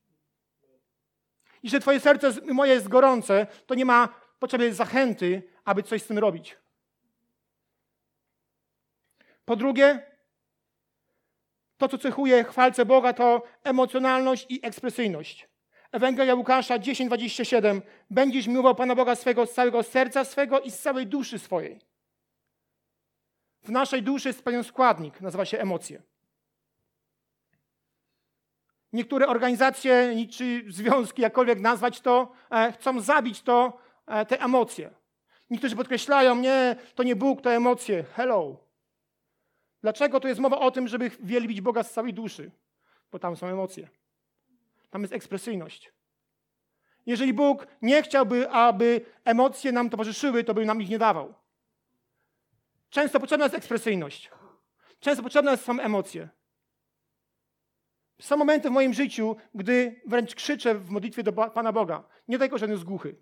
Jeżeli 1.64 1.82
twoje 1.82 2.00
serce 2.00 2.32
moje 2.42 2.74
jest 2.74 2.88
gorące, 2.88 3.48
to 3.66 3.76
nie 3.76 3.86
ma 3.86 4.10
potrzeby 4.40 4.74
zachęty, 4.74 5.44
aby 5.66 5.84
coś 5.84 6.02
z 6.02 6.08
tym 6.08 6.18
robić. 6.20 6.58
Po 9.46 9.56
drugie, 9.56 10.06
To, 11.78 11.88
co 11.88 11.98
cechuje 11.98 12.44
chwalce 12.44 12.86
Boga, 12.86 13.14
to 13.14 13.44
emocjonalność 13.64 14.46
i 14.50 14.60
ekspresyjność. 14.66 15.50
Ewangelia 15.92 16.36
Łukasza 16.36 16.80
10:27. 16.80 17.82
Będziesz 18.10 18.48
miłował 18.48 18.76
Pana 18.76 18.96
Boga 18.96 19.16
swego 19.16 19.46
z 19.46 19.54
całego 19.54 19.84
serca 19.84 20.26
swego 20.26 20.60
i 20.60 20.72
z 20.72 20.80
całej 20.80 21.08
duszy 21.08 21.40
swojej. 21.40 21.93
W 23.64 23.70
naszej 23.70 24.04
duszy 24.04 24.30
jest 24.30 24.44
pewien 24.44 24.64
składnik, 24.64 25.22
nazywa 25.22 25.46
się 25.46 25.60
emocje. 25.60 26.02
Niektóre 28.94 29.28
organizacje 29.28 30.16
czy 30.32 30.64
związki, 30.68 31.22
jakkolwiek 31.22 31.60
nazwać 31.60 32.02
to, 32.02 32.32
e, 32.52 32.72
chcą 32.72 33.00
zabić 33.00 33.42
to, 33.42 33.80
e, 34.08 34.26
te 34.26 34.42
emocje. 34.42 34.90
Niektórzy 35.50 35.76
podkreślają, 35.76 36.36
nie, 36.36 36.76
to 36.96 37.04
nie 37.04 37.16
Bóg, 37.16 37.42
to 37.42 37.52
emocje. 37.52 38.04
Hello. 38.04 38.58
Dlaczego 39.82 40.20
to 40.20 40.28
jest 40.28 40.40
mowa 40.40 40.60
o 40.60 40.72
tym, 40.72 40.88
żeby 40.88 41.12
wielbić 41.20 41.62
Boga 41.62 41.84
z 41.84 41.92
całej 41.92 42.14
duszy? 42.14 42.52
Bo 43.12 43.20
tam 43.20 43.36
są 43.36 43.48
emocje. 43.48 43.88
Tam 44.90 45.02
jest 45.02 45.14
ekspresyjność. 45.14 45.92
Jeżeli 47.06 47.34
Bóg 47.34 47.68
nie 47.82 48.02
chciałby, 48.02 48.50
aby 48.50 49.02
emocje 49.26 49.72
nam 49.72 49.90
towarzyszyły, 49.90 50.44
to 50.44 50.54
by 50.54 50.66
nam 50.66 50.82
ich 50.82 50.90
nie 50.90 51.00
dawał. 51.00 51.34
Często 52.94 53.20
potrzebna 53.20 53.46
jest 53.46 53.56
ekspresyjność. 53.56 54.32
Często 55.00 55.24
potrzebne 55.24 55.58
są 55.58 55.80
emocje. 55.80 56.30
Są 58.22 58.38
momenty 58.38 58.70
w 58.70 58.72
moim 58.72 58.94
życiu, 58.94 59.36
gdy 59.56 60.02
wręcz 60.06 60.36
krzyczę 60.36 60.76
w 60.76 60.90
modlitwie 60.90 61.24
do 61.24 61.34
Pana 61.34 61.72
Boga. 61.72 62.04
Nie 62.28 62.38
dlatego, 62.38 62.58
że 62.58 62.66
on 62.66 62.72
jest 62.72 62.84
głuchy. 62.84 63.16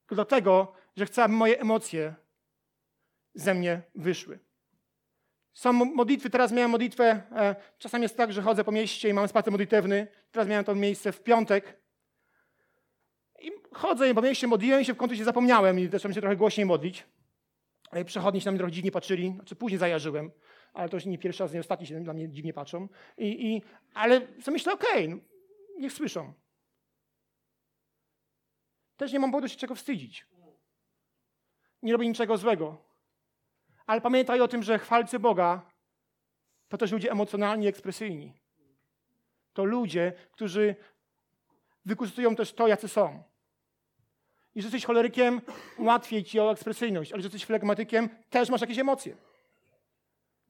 Tylko 0.00 0.14
dlatego, 0.14 0.72
że 0.96 1.06
chcę, 1.06 1.24
aby 1.24 1.34
moje 1.34 1.60
emocje 1.60 2.14
ze 3.34 3.54
mnie 3.54 3.82
wyszły. 3.94 4.38
Są 5.52 5.72
modlitwy, 5.72 6.30
teraz 6.30 6.52
miałem 6.52 6.70
modlitwę, 6.70 7.22
e, 7.32 7.56
czasami 7.78 8.02
jest 8.02 8.16
tak, 8.16 8.32
że 8.32 8.42
chodzę 8.42 8.64
po 8.64 8.72
mieście 8.72 9.08
i 9.08 9.12
mam 9.12 9.28
spacer 9.28 9.52
modlitewny. 9.52 10.06
Teraz 10.30 10.48
miałem 10.48 10.64
to 10.64 10.74
miejsce 10.74 11.12
w 11.12 11.22
piątek. 11.22 11.80
I 13.40 13.50
chodzę 13.72 14.14
po 14.14 14.22
mieście, 14.22 14.46
modliłem 14.46 14.84
się, 14.84 14.94
w 14.94 14.96
końcu 14.96 15.16
się 15.16 15.24
zapomniałem 15.24 15.80
i 15.80 15.88
zacząłem 15.88 16.14
się 16.14 16.20
trochę 16.20 16.36
głośniej 16.36 16.66
modlić. 16.66 17.06
Przechodni 18.04 18.40
się 18.40 18.46
na 18.46 18.52
mnie 18.52 18.58
trochę 18.58 18.72
dziwnie 18.72 18.92
patrzyli, 18.92 19.32
znaczy 19.34 19.56
później 19.56 19.78
zajarzyłem, 19.78 20.30
ale 20.72 20.88
to 20.88 20.96
już 20.96 21.06
nie 21.06 21.18
pierwszy 21.18 21.42
raz, 21.42 21.52
nie 21.52 21.60
ostatni 21.60 21.86
się 21.86 22.00
na 22.00 22.12
mnie 22.12 22.28
dziwnie 22.28 22.52
patrzą. 22.52 22.88
I, 23.18 23.46
i, 23.46 23.62
ale 23.94 24.20
co 24.42 24.50
myślę, 24.50 24.72
okej, 24.72 25.04
okay, 25.04 25.08
no, 25.08 25.16
niech 25.78 25.92
słyszą. 25.92 26.32
Też 28.96 29.12
nie 29.12 29.18
mam 29.18 29.30
powodu 29.30 29.48
się 29.48 29.56
czego 29.56 29.74
wstydzić. 29.74 30.26
Nie 31.82 31.92
robię 31.92 32.08
niczego 32.08 32.36
złego. 32.36 32.84
Ale 33.86 34.00
pamiętaj 34.00 34.40
o 34.40 34.48
tym, 34.48 34.62
że 34.62 34.78
chwalcy 34.78 35.18
Boga 35.18 35.70
to 36.68 36.78
też 36.78 36.92
ludzie 36.92 37.10
emocjonalni, 37.10 37.66
ekspresyjni. 37.66 38.32
To 39.52 39.64
ludzie, 39.64 40.12
którzy 40.32 40.76
wykorzystują 41.84 42.36
też 42.36 42.52
to, 42.52 42.68
jacy 42.68 42.88
są. 42.88 43.22
Jeżeli 44.54 44.72
jesteś 44.72 44.86
cholerykiem, 44.86 45.40
łatwiej 45.78 46.24
ci 46.24 46.40
o 46.40 46.52
ekspresyjność, 46.52 47.12
ale 47.12 47.18
jeżeli 47.18 47.32
jesteś 47.32 47.46
flegmatykiem, 47.46 48.08
też 48.30 48.50
masz 48.50 48.60
jakieś 48.60 48.78
emocje. 48.78 49.16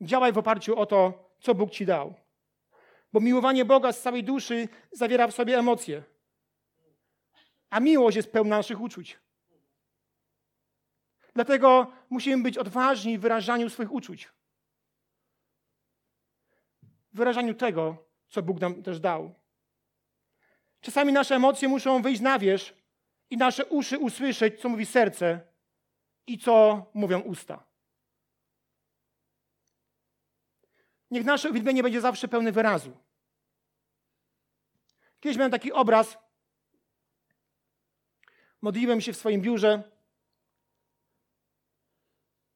Działaj 0.01 0.33
w 0.33 0.39
oparciu 0.39 0.79
o 0.79 0.87
to, 0.87 1.31
co 1.41 1.55
Bóg 1.55 1.71
ci 1.71 1.87
dał. 1.87 2.15
Bo 3.13 3.21
miłowanie 3.21 3.65
Boga 3.65 3.93
z 3.93 4.03
całej 4.03 4.25
duszy 4.25 4.69
zawiera 4.93 5.27
w 5.27 5.35
sobie 5.35 5.59
emocje. 5.59 6.03
A 7.71 7.81
miłość 7.81 8.17
jest 8.17 8.33
pełna 8.33 8.57
naszych 8.57 8.81
uczuć. 8.81 9.19
Dlatego 11.35 11.93
musimy 12.11 12.43
być 12.43 12.59
odważni 12.59 13.19
w 13.19 13.21
wyrażaniu 13.21 13.71
swoich 13.71 13.93
uczuć. 13.93 14.29
W 17.13 17.17
wyrażaniu 17.17 17.55
tego, 17.55 18.07
co 18.29 18.43
Bóg 18.43 18.61
nam 18.61 18.83
też 18.83 19.01
dał. 19.01 19.35
Czasami 20.81 21.13
nasze 21.13 21.35
emocje 21.35 21.69
muszą 21.69 22.03
wyjść 22.03 22.21
na 22.21 22.39
wierzch 22.39 22.84
i 23.35 23.37
nasze 23.37 23.67
uszy 23.67 23.99
usłyszeć, 23.99 24.61
co 24.61 24.69
mówi 24.69 24.87
serce 24.87 25.41
i 26.27 26.39
co 26.39 26.87
mówią 26.95 27.21
usta. 27.21 27.65
Niech 31.11 31.25
nasze 31.25 31.51
uwielbienie 31.51 31.83
będzie 31.83 32.01
zawsze 32.01 32.29
pełne 32.29 32.53
wyrazu. 32.53 32.97
Kiedyś 35.21 35.37
miałem 35.37 35.53
taki 35.53 35.73
obraz. 35.73 36.19
Modliłem 38.63 39.01
się 39.01 39.13
w 39.13 39.17
swoim 39.17 39.41
biurze 39.41 39.83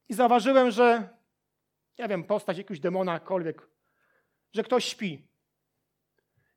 i 0.09 0.13
zauważyłem, 0.13 0.71
że, 0.71 1.09
nie 1.99 2.07
wiem, 2.07 2.23
postać 2.23 2.57
jakiegoś 2.57 2.79
demona, 2.79 3.13
jakkolwiek, 3.13 3.67
że 4.53 4.63
ktoś 4.63 4.85
śpi. 4.85 5.28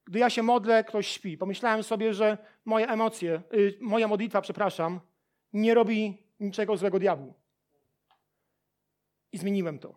Gdy 0.04 0.18
ja 0.18 0.30
się 0.30 0.42
modlę, 0.42 0.84
ktoś 0.84 1.08
śpi. 1.08 1.38
Pomyślałem 1.38 1.82
sobie, 1.82 2.14
że 2.14 2.38
moje 2.64 2.88
emocje, 2.88 3.42
y, 3.54 3.78
moja 3.80 4.08
modlitwa, 4.08 4.40
przepraszam, 4.40 5.00
nie 5.52 5.74
robi 5.74 6.22
niczego 6.40 6.76
złego 6.76 6.98
diabłu. 6.98 7.34
I 9.32 9.38
zmieniłem 9.38 9.78
to. 9.78 9.94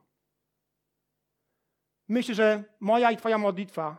Myślę, 2.08 2.36
że 2.36 2.64
moja 2.80 3.12
i 3.12 3.18
Twoja 3.18 3.38
modlitwa 3.38 3.98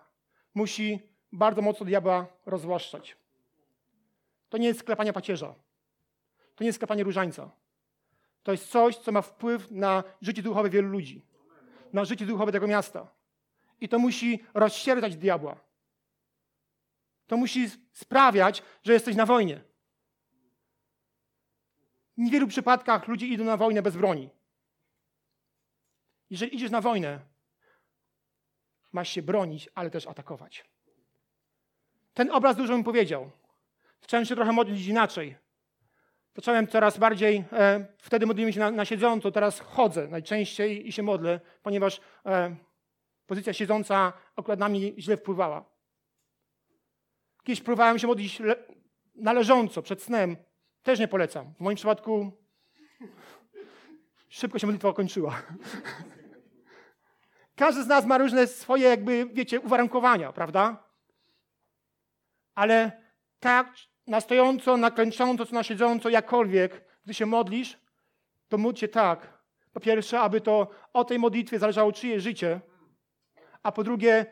musi 0.55 0.99
bardzo 1.33 1.63
mocno 1.63 1.87
diabła 1.87 2.27
rozwłaszczać. 2.47 3.17
To 4.49 4.59
nie 4.59 4.69
jest 4.69 4.81
sklepanie 4.81 5.13
pacierza. 5.13 5.55
To 6.55 6.65
nie 6.65 6.67
jest 6.67 6.77
sklepanie 6.77 7.05
różańca. 7.05 7.51
To 8.43 8.53
jest 8.53 8.71
coś, 8.71 8.97
co 8.97 9.13
ma 9.13 9.23
wpływ 9.23 9.71
na 9.71 10.05
życie 10.23 10.43
duchowe 10.43 10.71
wielu 10.71 10.89
ludzi. 10.89 11.27
Na 11.93 12.05
życie 12.05 12.27
duchowe 12.27 12.53
tego 12.53 12.67
miasta. 12.67 13.07
I 13.81 13.89
to 13.89 13.99
musi 13.99 14.45
rozsierdzać 14.55 15.17
diabła 15.17 15.66
to 17.27 17.37
musi 17.37 17.71
sprawiać, 17.93 18.63
że 18.83 18.93
jesteś 18.93 19.17
na 19.17 19.27
wojnie. 19.27 19.61
W 22.17 22.21
niewielu 22.21 22.47
przypadkach 22.47 23.09
ludzie 23.09 23.27
idą 23.27 23.45
na 23.45 23.57
wojnę 23.57 23.83
bez 23.83 23.97
broni. 23.97 24.31
Jeżeli 26.31 26.57
idziesz 26.57 26.71
na 26.71 26.81
wojnę, 26.81 27.21
masz 28.93 29.09
się 29.09 29.23
bronić, 29.23 29.69
ale 29.75 29.91
też 29.91 30.07
atakować. 30.07 30.65
Ten 32.15 32.31
obraz 32.31 32.57
dużo 32.57 32.79
mi 32.79 32.85
powiedział. 32.85 33.31
Zacząłem 34.01 34.25
się 34.25 34.35
trochę 34.35 34.53
modlić 34.53 34.87
inaczej. 34.87 35.37
Zacząłem 36.37 36.67
coraz 36.67 36.99
bardziej, 36.99 37.45
e, 37.53 37.87
wtedy 37.99 38.27
modliłem 38.27 38.53
się 38.53 38.61
na, 38.61 38.71
na, 38.71 38.85
siedząco, 38.85 39.31
teraz 39.31 39.61
chodzę 39.61 40.09
najczęściej 40.09 40.89
i 40.89 40.93
się 40.93 41.03
modlę, 41.03 41.41
ponieważ 41.63 42.01
e, 42.27 42.57
pozycja 43.27 43.53
siedząca 43.53 44.13
akurat 44.37 44.59
na 44.59 44.69
mnie 44.69 44.93
źle 44.99 45.17
wpływała. 45.17 45.76
Kiedyś 47.47 47.61
próbowałem 47.61 47.99
się 47.99 48.07
modlić 48.07 48.43
należąco 49.15 49.83
przed 49.83 50.03
snem. 50.03 50.37
Też 50.83 50.99
nie 50.99 51.09
polecam. 51.09 51.55
W 51.55 51.61
moim 51.61 51.77
przypadku 51.77 52.33
szybko 54.29 54.59
się 54.59 54.67
modlitwa 54.67 54.93
kończyła. 54.93 55.43
Każdy 57.57 57.83
z 57.83 57.87
nas 57.87 58.07
ma 58.07 58.19
różne 58.19 58.47
swoje, 58.47 58.89
jakby, 58.89 59.27
wiecie, 59.33 59.61
uwarunkowania, 59.61 60.33
prawda? 60.33 60.85
Ale 62.55 63.03
tak 63.41 63.75
na 64.07 64.21
stojąco, 64.21 64.77
na 64.77 64.91
klęcząco, 64.91 65.47
czy 65.47 65.55
na 65.55 65.63
siedząco, 65.63 66.09
jakkolwiek, 66.09 66.85
gdy 67.05 67.15
się 67.15 67.27
modlisz, 67.27 67.79
to 68.49 68.59
módl 68.59 68.79
się 68.79 68.89
tak. 68.89 69.39
Po 69.73 69.81
pierwsze, 69.81 70.21
aby 70.21 70.41
to 70.41 70.71
o 70.93 71.05
tej 71.05 71.19
modlitwie 71.19 71.59
zależało 71.59 71.93
czyje 71.93 72.21
życie, 72.21 72.61
a 73.63 73.73
po 73.73 73.85
drugie, 73.85 74.27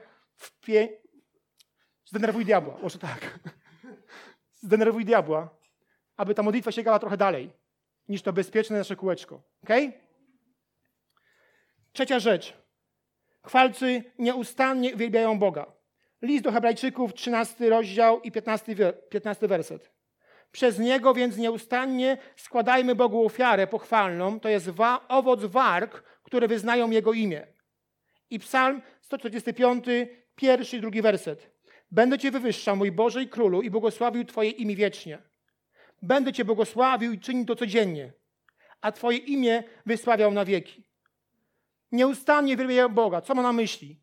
Zdenerwuj 2.14 2.44
diabła, 2.44 2.76
może 2.82 2.98
tak. 2.98 3.38
Zdenerwuj 4.54 5.04
diabła, 5.04 5.48
aby 6.16 6.34
ta 6.34 6.42
modlitwa 6.42 6.72
sięgała 6.72 6.98
trochę 6.98 7.16
dalej 7.16 7.50
niż 8.08 8.22
to 8.22 8.32
bezpieczne 8.32 8.78
nasze 8.78 8.96
kółeczko. 8.96 9.42
Ok? 9.62 9.70
Trzecia 11.92 12.18
rzecz. 12.18 12.54
Chwalcy 13.46 14.04
nieustannie 14.18 14.94
uwielbiają 14.94 15.38
Boga. 15.38 15.66
List 16.22 16.44
do 16.44 16.52
Hebrajczyków, 16.52 17.14
13 17.14 17.68
rozdział 17.68 18.20
i 18.20 18.32
15, 18.32 18.76
15 19.08 19.48
werset. 19.48 19.90
Przez 20.52 20.78
niego 20.78 21.14
więc 21.14 21.36
nieustannie 21.36 22.18
składajmy 22.36 22.94
Bogu 22.94 23.26
ofiarę 23.26 23.66
pochwalną, 23.66 24.40
to 24.40 24.48
jest 24.48 24.70
wa 24.70 25.08
owoc 25.08 25.44
warg, 25.44 26.02
które 26.22 26.48
wyznają 26.48 26.90
Jego 26.90 27.12
imię. 27.12 27.46
I 28.30 28.38
psalm 28.38 28.82
145, 29.00 29.84
pierwszy 30.34 30.76
i 30.76 30.80
drugi 30.80 31.02
werset. 31.02 31.53
Będę 31.90 32.18
Cię 32.18 32.30
wywyższał, 32.30 32.76
mój 32.76 32.92
Boże 32.92 33.22
i 33.22 33.28
Królu, 33.28 33.62
i 33.62 33.70
błogosławił 33.70 34.24
Twoje 34.24 34.50
imię 34.50 34.76
wiecznie. 34.76 35.18
Będę 36.02 36.32
Cię 36.32 36.44
błogosławił 36.44 37.12
i 37.12 37.20
czynił 37.20 37.44
to 37.44 37.56
codziennie, 37.56 38.12
a 38.80 38.92
Twoje 38.92 39.18
imię 39.18 39.62
wysławiał 39.86 40.32
na 40.32 40.44
wieki. 40.44 40.84
Nieustannie 41.92 42.56
wielbię 42.56 42.88
Boga. 42.88 43.20
Co 43.20 43.34
ma 43.34 43.42
na 43.42 43.52
myśli? 43.52 44.00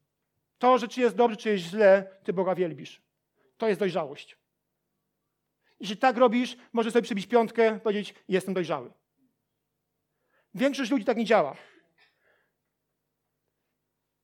To, 0.60 0.78
że 0.78 0.88
czy 0.88 1.02
jest 1.02 1.16
dobrze, 1.16 1.38
czy 1.38 1.50
jest 1.50 1.64
źle, 1.64 2.18
Ty 2.24 2.34
Boga 2.34 2.56
wielbisz. 2.56 3.02
To 3.58 3.68
jest 3.68 3.80
dojrzałość. 3.80 4.38
Jeśli 5.80 5.98
tak 5.98 6.18
robisz, 6.18 6.58
możesz 6.74 6.94
sobie 6.94 7.04
przybić 7.04 7.28
piątkę, 7.28 7.80
powiedzieć, 7.80 8.16
jestem 8.28 8.54
dojrzały. 8.54 8.92
Większość 10.54 10.92
ludzi 10.92 11.06
tak 11.06 11.18
nie 11.18 11.26
działa. 11.26 11.56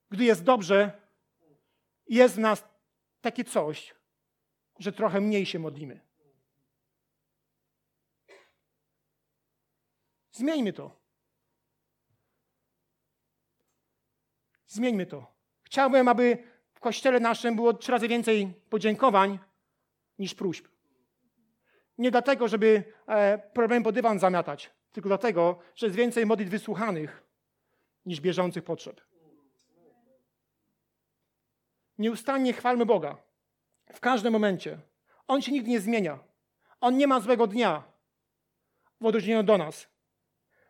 Gdy 0.09 0.23
jest 0.23 0.43
dobrze, 0.43 0.91
jest 2.07 2.35
w 2.35 2.39
nas 2.39 2.63
takie 3.21 3.43
coś, 3.43 3.95
że 4.79 4.91
trochę 4.91 5.21
mniej 5.21 5.45
się 5.45 5.59
modlimy. 5.59 6.07
Zmieńmy 10.31 10.73
to. 10.73 10.91
Zmieńmy 14.67 15.05
to. 15.05 15.35
Chciałbym, 15.63 16.07
aby 16.07 16.37
w 16.73 16.79
kościele 16.79 17.19
naszym 17.19 17.55
było 17.55 17.73
trzy 17.73 17.91
razy 17.91 18.07
więcej 18.07 18.53
podziękowań 18.69 19.39
niż 20.19 20.35
próśb. 20.35 20.67
Nie 21.97 22.11
dlatego, 22.11 22.47
żeby 22.47 22.83
e, 23.07 23.37
problem 23.53 23.83
pod 23.83 23.95
dywan 23.95 24.19
zamiatać, 24.19 24.71
tylko 24.91 25.09
dlatego, 25.09 25.59
że 25.75 25.85
jest 25.85 25.97
więcej 25.97 26.25
modlitw 26.25 26.51
wysłuchanych 26.51 27.23
niż 28.05 28.21
bieżących 28.21 28.63
potrzeb. 28.63 29.01
Nieustannie 31.97 32.53
chwalmy 32.53 32.85
Boga. 32.85 33.17
W 33.93 33.99
każdym 33.99 34.33
momencie. 34.33 34.79
On 35.27 35.41
się 35.41 35.51
nigdy 35.51 35.69
nie 35.69 35.79
zmienia. 35.79 36.19
On 36.81 36.97
nie 36.97 37.07
ma 37.07 37.19
złego 37.19 37.47
dnia 37.47 37.83
w 39.01 39.05
odróżnieniu 39.05 39.43
do 39.43 39.57
nas. 39.57 39.87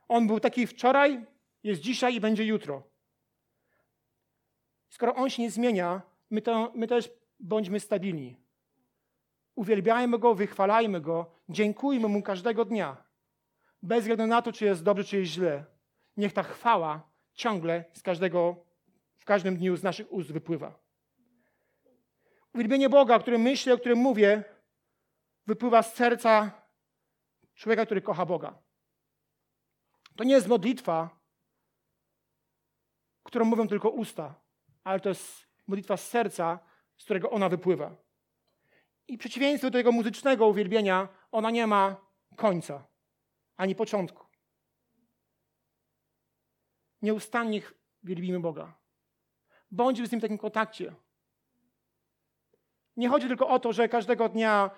On 0.07 0.27
był 0.27 0.39
taki 0.39 0.67
wczoraj, 0.67 1.25
jest 1.63 1.81
dzisiaj 1.81 2.15
i 2.15 2.19
będzie 2.19 2.45
jutro. 2.45 2.83
Skoro 4.89 5.15
On 5.15 5.29
się 5.29 5.41
nie 5.41 5.51
zmienia, 5.51 6.01
my, 6.29 6.41
to, 6.41 6.71
my 6.75 6.87
też 6.87 7.09
bądźmy 7.39 7.79
stabilni. 7.79 8.35
Uwielbiajmy 9.55 10.19
Go, 10.19 10.35
wychwalajmy 10.35 11.01
Go, 11.01 11.31
dziękujmy 11.49 12.07
Mu 12.07 12.21
każdego 12.21 12.65
dnia. 12.65 13.03
Bez 13.81 13.99
względu 13.99 14.27
na 14.27 14.41
to, 14.41 14.51
czy 14.51 14.65
jest 14.65 14.83
dobrze, 14.83 15.03
czy 15.03 15.17
jest 15.17 15.31
źle. 15.31 15.65
Niech 16.17 16.33
ta 16.33 16.43
chwała 16.43 17.09
ciągle 17.33 17.85
z 17.93 18.01
każdego, 18.01 18.65
w 19.17 19.25
każdym 19.25 19.57
dniu 19.57 19.75
z 19.75 19.83
naszych 19.83 20.13
ust 20.13 20.31
wypływa. 20.31 20.86
Uwielbienie 22.53 22.89
Boga, 22.89 23.15
o 23.15 23.19
którym 23.19 23.41
myślę, 23.41 23.73
o 23.73 23.77
którym 23.77 23.99
mówię, 23.99 24.43
wypływa 25.47 25.83
z 25.83 25.95
serca 25.95 26.51
człowieka, 27.55 27.85
który 27.85 28.01
kocha 28.01 28.25
Boga. 28.25 28.63
To 30.15 30.23
nie 30.23 30.33
jest 30.33 30.47
modlitwa, 30.47 31.19
którą 33.23 33.45
mówią 33.45 33.67
tylko 33.67 33.89
usta, 33.89 34.35
ale 34.83 34.99
to 34.99 35.09
jest 35.09 35.47
modlitwa 35.67 35.97
z 35.97 36.07
serca, 36.07 36.59
z 36.97 37.03
którego 37.03 37.29
ona 37.29 37.49
wypływa. 37.49 37.95
I 39.07 39.17
przeciwieństwo 39.17 39.69
do 39.69 39.77
tego 39.79 39.91
muzycznego 39.91 40.47
uwielbienia, 40.47 41.07
ona 41.31 41.51
nie 41.51 41.67
ma 41.67 41.95
końca, 42.35 42.87
ani 43.57 43.75
początku. 43.75 44.27
Nieustannie 47.01 47.61
wielbimy 48.03 48.39
Boga. 48.39 48.77
Bądźmy 49.71 50.07
z 50.07 50.11
Nim 50.11 50.19
w 50.19 50.23
takim 50.23 50.37
kontakcie. 50.37 50.95
Nie 52.97 53.09
chodzi 53.09 53.27
tylko 53.27 53.47
o 53.47 53.59
to, 53.59 53.73
że 53.73 53.89
każdego 53.89 54.29
dnia, 54.29 54.71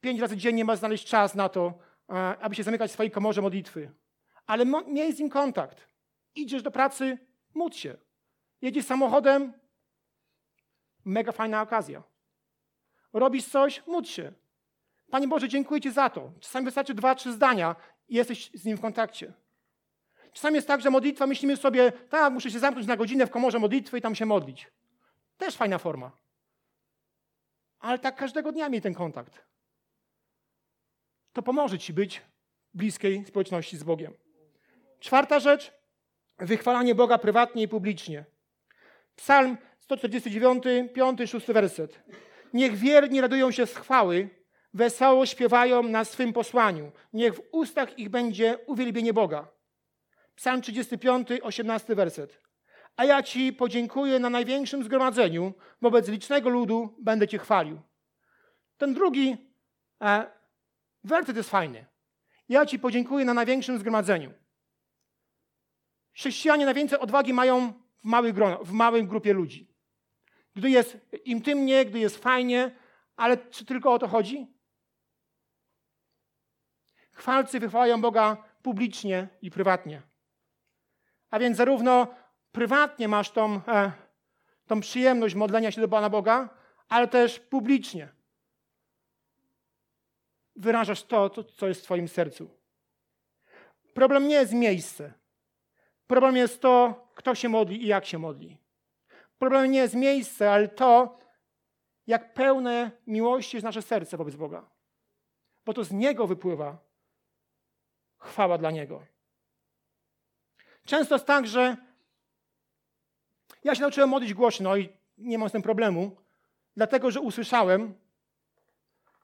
pięć 0.00 0.20
razy 0.20 0.36
dziennie 0.36 0.64
ma 0.64 0.76
znaleźć 0.76 1.08
czas 1.08 1.34
na 1.34 1.48
to, 1.48 1.78
e, 2.08 2.14
aby 2.14 2.54
się 2.54 2.62
zamykać 2.62 2.90
w 2.90 2.94
swojej 2.94 3.10
komorze 3.10 3.42
modlitwy. 3.42 3.90
Ale 4.46 4.64
miej 4.86 5.12
z 5.12 5.18
nim 5.18 5.30
kontakt. 5.30 5.88
Idziesz 6.34 6.62
do 6.62 6.70
pracy, 6.70 7.18
módl 7.54 7.76
się. 7.76 7.96
Jedziesz 8.62 8.84
samochodem, 8.84 9.52
mega 11.04 11.32
fajna 11.32 11.62
okazja. 11.62 12.02
Robisz 13.12 13.44
coś, 13.44 13.86
módl 13.86 14.08
się. 14.08 14.32
Panie 15.10 15.28
Boże, 15.28 15.48
dziękuję 15.48 15.80
Ci 15.80 15.90
za 15.90 16.10
to. 16.10 16.32
Czasami 16.40 16.64
wystarczy 16.64 16.94
dwa, 16.94 17.14
trzy 17.14 17.32
zdania 17.32 17.76
i 18.08 18.14
jesteś 18.14 18.50
z 18.54 18.64
nim 18.64 18.76
w 18.76 18.80
kontakcie. 18.80 19.32
Czasami 20.32 20.56
jest 20.56 20.68
tak, 20.68 20.80
że 20.80 20.90
modlitwa 20.90 21.26
myślimy 21.26 21.56
sobie, 21.56 21.92
tak, 21.92 22.32
muszę 22.32 22.50
się 22.50 22.58
zamknąć 22.58 22.86
na 22.86 22.96
godzinę 22.96 23.26
w 23.26 23.30
komorze 23.30 23.58
modlitwy 23.58 23.98
i 23.98 24.00
tam 24.00 24.14
się 24.14 24.26
modlić. 24.26 24.70
Też 25.36 25.56
fajna 25.56 25.78
forma. 25.78 26.10
Ale 27.78 27.98
tak 27.98 28.16
każdego 28.16 28.52
dnia 28.52 28.68
miej 28.68 28.80
ten 28.80 28.94
kontakt. 28.94 29.44
To 31.32 31.42
pomoże 31.42 31.78
Ci 31.78 31.92
być 31.92 32.22
bliskiej 32.74 33.24
społeczności 33.24 33.76
z 33.76 33.82
Bogiem. 33.82 34.14
Czwarta 35.00 35.40
rzecz, 35.40 35.72
wychwalanie 36.38 36.94
Boga 36.94 37.18
prywatnie 37.18 37.62
i 37.62 37.68
publicznie. 37.68 38.24
Psalm 39.16 39.56
149, 39.80 40.64
5, 40.94 41.20
6 41.30 41.46
werset. 41.46 42.02
Niech 42.52 42.76
wierni 42.76 43.20
radują 43.20 43.50
się 43.50 43.66
z 43.66 43.74
chwały, 43.74 44.28
wesoło 44.74 45.26
śpiewają 45.26 45.82
na 45.82 46.04
swym 46.04 46.32
posłaniu. 46.32 46.92
Niech 47.12 47.34
w 47.34 47.42
ustach 47.52 47.98
ich 47.98 48.08
będzie 48.08 48.58
uwielbienie 48.66 49.12
Boga. 49.12 49.48
Psalm 50.34 50.62
35, 50.62 51.28
18 51.42 51.94
werset. 51.94 52.47
A 52.98 53.04
ja 53.04 53.22
Ci 53.22 53.52
podziękuję 53.52 54.18
na 54.18 54.30
największym 54.30 54.84
zgromadzeniu, 54.84 55.52
wobec 55.82 56.08
licznego 56.08 56.48
ludu 56.48 56.94
będę 56.98 57.28
Cię 57.28 57.38
chwalił. 57.38 57.80
Ten 58.78 58.94
drugi 58.94 59.36
e, 60.02 60.30
werset 61.04 61.36
jest 61.36 61.50
fajny. 61.50 61.86
Ja 62.48 62.66
Ci 62.66 62.78
podziękuję 62.78 63.24
na 63.24 63.34
największym 63.34 63.78
zgromadzeniu. 63.78 64.32
Chrześcijanie 66.12 66.64
najwięcej 66.64 66.98
odwagi 66.98 67.32
mają 67.32 67.72
w, 68.04 68.32
grono, 68.32 68.64
w 68.64 68.72
małej 68.72 69.04
grupie 69.04 69.32
ludzi. 69.32 69.74
Gdy 70.56 70.70
jest 70.70 70.98
intymnie, 71.24 71.84
gdy 71.84 71.98
jest 71.98 72.18
fajnie, 72.18 72.76
ale 73.16 73.36
czy 73.36 73.64
tylko 73.64 73.92
o 73.92 73.98
to 73.98 74.08
chodzi? 74.08 74.46
Chwalcy 77.12 77.60
wychwalają 77.60 78.00
Boga 78.00 78.44
publicznie 78.62 79.28
i 79.42 79.50
prywatnie. 79.50 80.02
A 81.30 81.38
więc 81.38 81.56
zarówno 81.56 82.17
prywatnie 82.52 83.08
masz 83.08 83.30
tą, 83.30 83.60
e, 83.68 83.92
tą 84.66 84.80
przyjemność 84.80 85.34
modlenia 85.34 85.70
się 85.70 85.80
do 85.80 85.88
Pana 85.88 86.10
Boga, 86.10 86.48
ale 86.88 87.08
też 87.08 87.40
publicznie 87.40 88.08
wyrażasz 90.56 91.02
to, 91.02 91.30
co 91.30 91.68
jest 91.68 91.80
w 91.80 91.84
Twoim 91.84 92.08
sercu. 92.08 92.50
Problem 93.94 94.28
nie 94.28 94.34
jest 94.34 94.52
miejsce. 94.52 95.12
Problem 96.06 96.36
jest 96.36 96.60
to, 96.60 97.06
kto 97.14 97.34
się 97.34 97.48
modli 97.48 97.82
i 97.82 97.86
jak 97.86 98.06
się 98.06 98.18
modli. 98.18 98.58
Problem 99.38 99.70
nie 99.70 99.78
jest 99.78 99.94
miejsce, 99.94 100.52
ale 100.52 100.68
to, 100.68 101.18
jak 102.06 102.34
pełne 102.34 102.90
miłości 103.06 103.56
jest 103.56 103.64
nasze 103.64 103.82
serce 103.82 104.16
wobec 104.16 104.36
Boga. 104.36 104.70
Bo 105.64 105.74
to 105.74 105.84
z 105.84 105.92
Niego 105.92 106.26
wypływa 106.26 106.78
chwała 108.18 108.58
dla 108.58 108.70
Niego. 108.70 109.06
Często 110.84 111.14
jest 111.14 111.26
tak, 111.26 111.46
że 111.46 111.76
ja 113.64 113.74
się 113.74 113.80
nauczyłem 113.80 114.08
modlić 114.08 114.34
głośno 114.34 114.76
i 114.76 114.88
nie 115.18 115.38
mam 115.38 115.48
z 115.48 115.52
tym 115.52 115.62
problemu, 115.62 116.16
dlatego 116.76 117.10
że 117.10 117.20
usłyszałem 117.20 117.94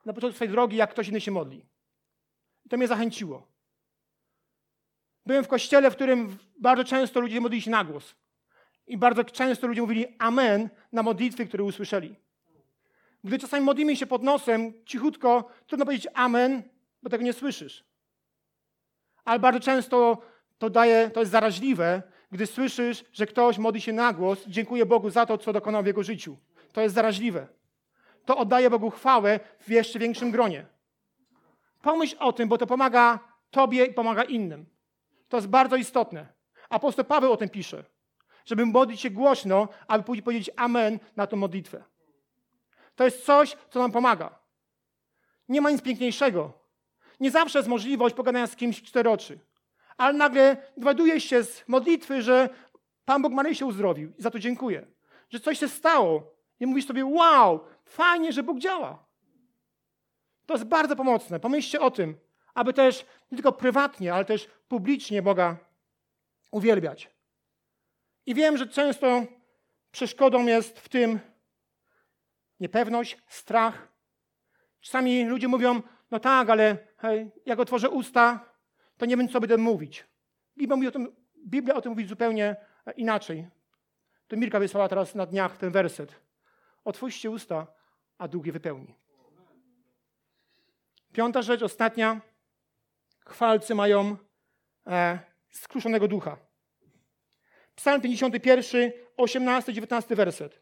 na 0.05 0.13
początku 0.13 0.37
swojej 0.37 0.53
drogi, 0.53 0.77
jak 0.77 0.91
ktoś 0.91 1.09
inny 1.09 1.21
się 1.21 1.31
modli. 1.31 1.67
I 2.67 2.69
to 2.69 2.77
mnie 2.77 2.89
zachęciło. 2.89 3.47
Byłem 5.27 5.45
w 5.45 5.49
kościele, 5.49 5.91
w 5.91 5.95
którym 5.95 6.39
bardzo 6.61 6.85
często 6.85 7.21
ludzie 7.21 7.41
modlili 7.41 7.63
się 7.63 7.71
na 7.71 7.85
głos. 7.85 8.15
I 8.87 8.97
bardzo 8.97 9.25
często 9.25 9.67
ludzie 9.67 9.81
mówili 9.81 10.07
amen 10.19 10.69
na 10.93 11.03
modlitwy, 11.03 11.47
które 11.47 11.65
usłyszeli. 11.65 12.17
Gdy 13.25 13.39
czasami 13.39 13.65
modlimy 13.65 13.97
się 13.97 14.07
pod 14.07 14.23
nosem, 14.23 14.85
cichutko, 14.85 15.51
trudno 15.67 15.85
powiedzieć 15.85 16.09
amen, 16.15 16.63
bo 17.03 17.11
tego 17.11 17.25
nie 17.25 17.33
słyszysz. 17.33 17.85
Ale 19.25 19.39
bardzo 19.39 19.61
często 19.61 20.23
to 20.59 20.71
daje, 20.71 21.11
to 21.11 21.21
jest 21.21 21.33
zaraźliwe, 21.33 22.03
gdy 22.33 22.47
słyszysz, 22.47 23.05
że 23.13 23.27
ktoś 23.27 23.59
modli 23.59 23.81
się 23.81 23.93
na 23.93 24.13
głos, 24.13 24.45
dziękuję 24.47 24.87
Bogu 24.87 25.11
za 25.11 25.27
to, 25.27 25.39
co 25.39 25.53
dokonał 25.53 25.83
w 25.83 25.87
jego 25.87 26.03
życiu. 26.03 26.37
To 26.73 26.81
jest 26.81 26.95
zaraźliwe. 26.95 27.47
To 28.25 28.37
oddaje 28.37 28.71
Bogu 28.71 28.91
chwałę 28.91 29.41
w 29.61 29.71
jeszcze 29.71 29.99
większym 29.99 30.31
gronie. 30.31 30.67
Pomyśl 31.83 32.17
o 32.19 32.33
tym, 32.33 32.49
bo 32.49 32.59
to 32.59 32.67
pomaga 32.67 33.19
Tobie 33.51 33.85
i 33.85 33.95
pomaga 33.95 34.23
innym. 34.23 34.67
To 35.29 35.37
jest 35.37 35.49
bardzo 35.49 35.77
istotne. 35.77 36.27
Apostoł 36.69 37.05
Paweł 37.05 37.33
o 37.33 37.37
tym 37.37 37.49
pisze. 37.49 37.85
Żeby 38.45 38.67
modlić 38.67 39.01
się 39.01 39.11
głośno, 39.11 39.69
aby 39.89 40.05
później 40.05 40.23
powiedzieć 40.23 40.51
amen 40.57 40.99
na 41.17 41.27
tę 41.27 41.37
modlitwę. 41.37 41.85
To 42.95 43.05
jest 43.05 43.25
coś, 43.25 43.57
co 43.71 43.79
nam 43.79 43.93
pomaga. 43.93 44.39
Nie 45.49 45.61
ma 45.61 45.71
nic 45.71 45.83
piękniejszego. 45.83 46.53
Nie 47.21 47.31
zawsze 47.31 47.59
jest 47.59 47.69
możliwość 47.69 48.15
pogadania 48.15 48.47
z 48.47 48.57
kimś 48.57 48.79
w 48.79 48.83
cztery 48.83 49.11
oczy 49.11 49.39
ale 49.97 50.13
nagle 50.13 50.57
dowiaduje 50.77 51.21
się 51.21 51.43
z 51.45 51.69
modlitwy, 51.69 52.23
że 52.23 52.49
Pan 53.05 53.23
Bóg 53.23 53.33
Marysię 53.33 53.67
uzdrowił 53.67 54.13
i 54.19 54.23
za 54.23 54.31
to 54.31 54.39
dziękuję. 54.39 54.87
Że 55.31 55.41
coś 55.41 55.59
się 55.59 55.69
stało 55.69 56.35
i 56.61 56.67
mówisz 56.67 56.87
sobie, 56.87 57.05
wow, 57.05 57.61
fajnie, 57.85 58.33
że 58.33 58.43
Bóg 58.43 58.59
działa. 58.59 59.05
To 60.47 60.55
jest 60.55 60.65
bardzo 60.65 60.97
pomocne. 60.97 61.41
Pomyślcie 61.41 61.81
o 61.81 61.91
tym, 61.91 62.17
aby 62.55 62.73
też 62.73 63.07
nie 63.31 63.37
tylko 63.37 63.53
prywatnie, 63.53 64.15
ale 64.15 64.25
też 64.25 64.49
publicznie 64.69 65.23
Boga 65.23 65.57
uwielbiać. 66.51 67.11
I 68.27 68.35
wiem, 68.35 68.57
że 68.57 68.67
często 68.67 69.23
przeszkodą 69.91 70.47
jest 70.47 70.81
w 70.81 70.89
tym 70.89 71.21
niepewność, 72.61 73.19
strach. 73.27 73.89
Czasami 74.81 75.25
ludzie 75.25 75.49
mówią, 75.49 75.83
no 76.11 76.21
tak, 76.21 76.51
ale 76.51 76.79
hej, 76.97 77.31
jak 77.47 77.61
otworzę 77.61 77.91
usta, 77.91 78.54
to 79.05 79.09
nie 79.09 79.17
wiem, 79.17 79.29
co 79.29 79.41
będę 79.41 79.57
mówić. 79.57 80.05
Biblia, 80.59 80.77
mówi 80.77 80.89
o 80.89 80.91
tym, 80.91 81.17
Biblia 81.47 81.75
o 81.75 81.81
tym 81.81 81.93
mówi 81.93 82.07
zupełnie 82.07 82.57
inaczej. 82.97 83.47
To 84.29 84.37
Mirka 84.37 84.59
wysłała 84.59 84.89
teraz 84.89 85.15
na 85.15 85.27
dniach 85.27 85.57
ten 85.57 85.71
werset. 85.71 86.15
Otwórzcie 86.85 87.31
usta, 87.31 87.67
a 88.19 88.29
je 88.29 88.53
wypełni. 88.53 88.95
Piąta 91.13 91.43
rzecz, 91.43 91.63
ostatnia. 91.63 92.21
Chwalcy 93.27 93.75
mają 93.75 94.17
e, 94.87 95.19
skruszonego 95.51 96.09
ducha. 96.09 96.37
Psalm 97.75 98.01
51, 98.01 98.93
18-19 99.19 100.17
werset. 100.17 100.61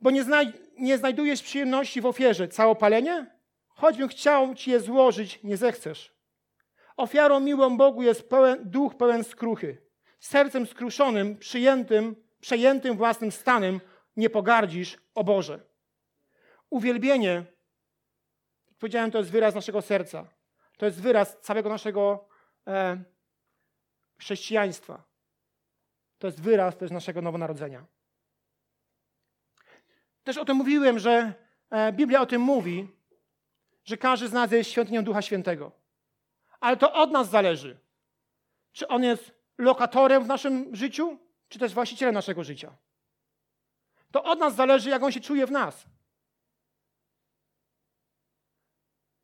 Bo 0.00 0.10
nie, 0.10 0.24
znaj 0.24 0.52
nie 0.78 0.98
znajdujesz 0.98 1.42
przyjemności 1.42 2.00
w 2.00 2.06
ofierze 2.06 2.48
całopalenie? 2.48 3.26
Choćbym 3.68 4.08
chciał 4.08 4.54
ci 4.54 4.70
je 4.70 4.80
złożyć, 4.80 5.42
nie 5.42 5.56
zechcesz. 5.56 6.13
Ofiarą 6.96 7.40
miłą 7.40 7.76
Bogu 7.76 8.02
jest 8.02 8.28
pełen, 8.28 8.70
duch 8.70 8.96
pełen 8.96 9.24
skruchy. 9.24 9.82
Sercem 10.20 10.66
skruszonym, 10.66 11.38
przyjętym, 11.38 12.16
przejętym 12.40 12.96
własnym 12.96 13.32
stanem 13.32 13.80
nie 14.16 14.30
pogardzisz, 14.30 14.98
o 15.14 15.24
Boże. 15.24 15.60
Uwielbienie, 16.70 17.44
powiedziałem, 18.78 19.10
to 19.10 19.18
jest 19.18 19.30
wyraz 19.30 19.54
naszego 19.54 19.82
serca. 19.82 20.28
To 20.76 20.86
jest 20.86 21.00
wyraz 21.00 21.40
całego 21.40 21.68
naszego 21.68 22.28
e, 22.66 23.04
chrześcijaństwa. 24.18 25.04
To 26.18 26.26
jest 26.26 26.40
wyraz 26.40 26.76
też 26.76 26.90
naszego 26.90 27.22
nowonarodzenia. 27.22 27.86
Też 30.24 30.38
o 30.38 30.44
tym 30.44 30.56
mówiłem, 30.56 30.98
że 30.98 31.34
e, 31.70 31.92
Biblia 31.92 32.20
o 32.20 32.26
tym 32.26 32.42
mówi, 32.42 32.88
że 33.84 33.96
każdy 33.96 34.28
z 34.28 34.32
nas 34.32 34.52
jest 34.52 34.70
świątynią 34.70 35.04
Ducha 35.04 35.22
Świętego. 35.22 35.83
Ale 36.64 36.76
to 36.76 36.92
od 36.92 37.10
nas 37.10 37.30
zależy. 37.30 37.80
Czy 38.72 38.88
on 38.88 39.04
jest 39.04 39.32
lokatorem 39.58 40.24
w 40.24 40.26
naszym 40.26 40.76
życiu, 40.76 41.18
czy 41.48 41.58
też 41.58 41.74
właścicielem 41.74 42.14
naszego 42.14 42.44
życia. 42.44 42.76
To 44.10 44.24
od 44.24 44.38
nas 44.38 44.54
zależy, 44.54 44.90
jak 44.90 45.02
on 45.02 45.12
się 45.12 45.20
czuje 45.20 45.46
w 45.46 45.50
nas. 45.50 45.86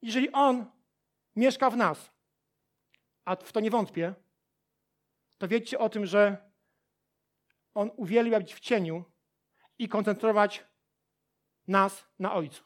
Jeżeli 0.02 0.32
on 0.32 0.70
mieszka 1.36 1.70
w 1.70 1.76
nas, 1.76 2.10
a 3.24 3.36
w 3.36 3.52
to 3.52 3.60
nie 3.60 3.70
wątpię, 3.70 4.14
to 5.38 5.48
wiedzcie 5.48 5.78
o 5.78 5.88
tym, 5.88 6.06
że 6.06 6.50
on 7.74 7.90
uwielbia 7.96 8.38
być 8.38 8.54
w 8.54 8.60
cieniu 8.60 9.04
i 9.78 9.88
koncentrować 9.88 10.64
nas 11.68 12.06
na 12.18 12.32
Ojcu. 12.32 12.64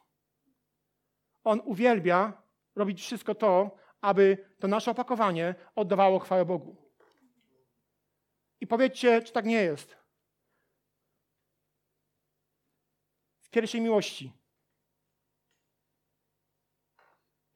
On 1.45 1.61
uwielbia 1.65 2.43
robić 2.77 3.01
wszystko 3.01 3.35
to, 3.35 3.84
aby 4.05 4.55
to 4.59 4.69
nasze 4.69 4.91
opakowanie 4.91 5.55
oddawało 5.75 6.19
chwałę 6.19 6.45
Bogu. 6.45 6.77
I 8.61 8.67
powiedzcie, 8.67 9.23
czy 9.23 9.33
tak 9.33 9.45
nie 9.45 9.63
jest. 9.63 9.97
W 13.41 13.51
pierwszej 13.51 13.81
miłości 13.81 14.33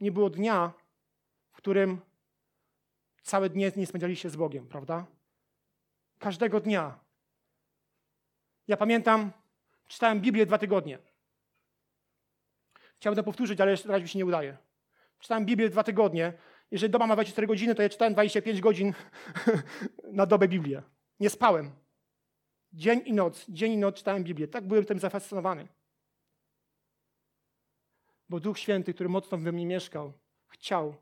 nie 0.01 0.13
było 0.13 0.31
dnia, 0.31 0.73
w 1.51 1.57
którym 1.57 2.01
całe 3.23 3.51
dnie 3.51 3.73
nie 3.77 3.87
spędzaliście 3.87 4.31
z 4.31 4.37
Bogiem, 4.37 4.69
prawda? 4.69 5.07
Każdego 6.19 6.61
dnia. 6.61 6.99
Ja 8.69 8.77
pamiętam, 8.77 9.33
czytałem 9.87 10.21
Biblię 10.21 10.47
dwa 10.47 10.59
tygodnie. 10.59 10.99
Chciałbym 12.97 13.17
to 13.17 13.25
powtórzyć, 13.25 13.61
ale 13.61 13.71
jeszcze 13.71 13.89
raz 13.89 14.03
mi 14.03 14.09
się 14.09 14.19
nie 14.19 14.27
udaje. 14.27 14.68
Czytałem 15.19 15.47
Biblię 15.47 15.69
dwa 15.69 15.85
tygodnie. 15.85 16.33
Jeżeli 16.71 16.91
doba 16.91 17.07
ma 17.07 17.15
24 17.15 17.47
godziny, 17.47 17.75
to 17.75 17.83
ja 17.83 17.89
czytałem 17.89 18.15
25 18.15 18.61
godzin 18.61 18.95
na 20.13 20.27
dobę 20.27 20.49
Biblię. 20.49 20.83
Nie 21.21 21.31
spałem. 21.31 21.71
Dzień 22.73 23.03
i 23.05 23.13
noc, 23.13 23.47
dzień 23.49 23.73
i 23.73 23.77
noc 23.77 23.97
czytałem 23.97 24.25
Biblię. 24.25 24.49
Tak 24.49 24.67
byłem 24.67 24.85
tym 24.85 24.99
zafascynowany. 24.99 25.69
Bo 28.29 28.41
Duch 28.41 28.59
Święty, 28.59 28.95
który 28.95 29.09
mocno 29.09 29.39
we 29.39 29.53
mnie 29.53 29.67
mieszkał, 29.67 30.13
chciał, 30.49 30.95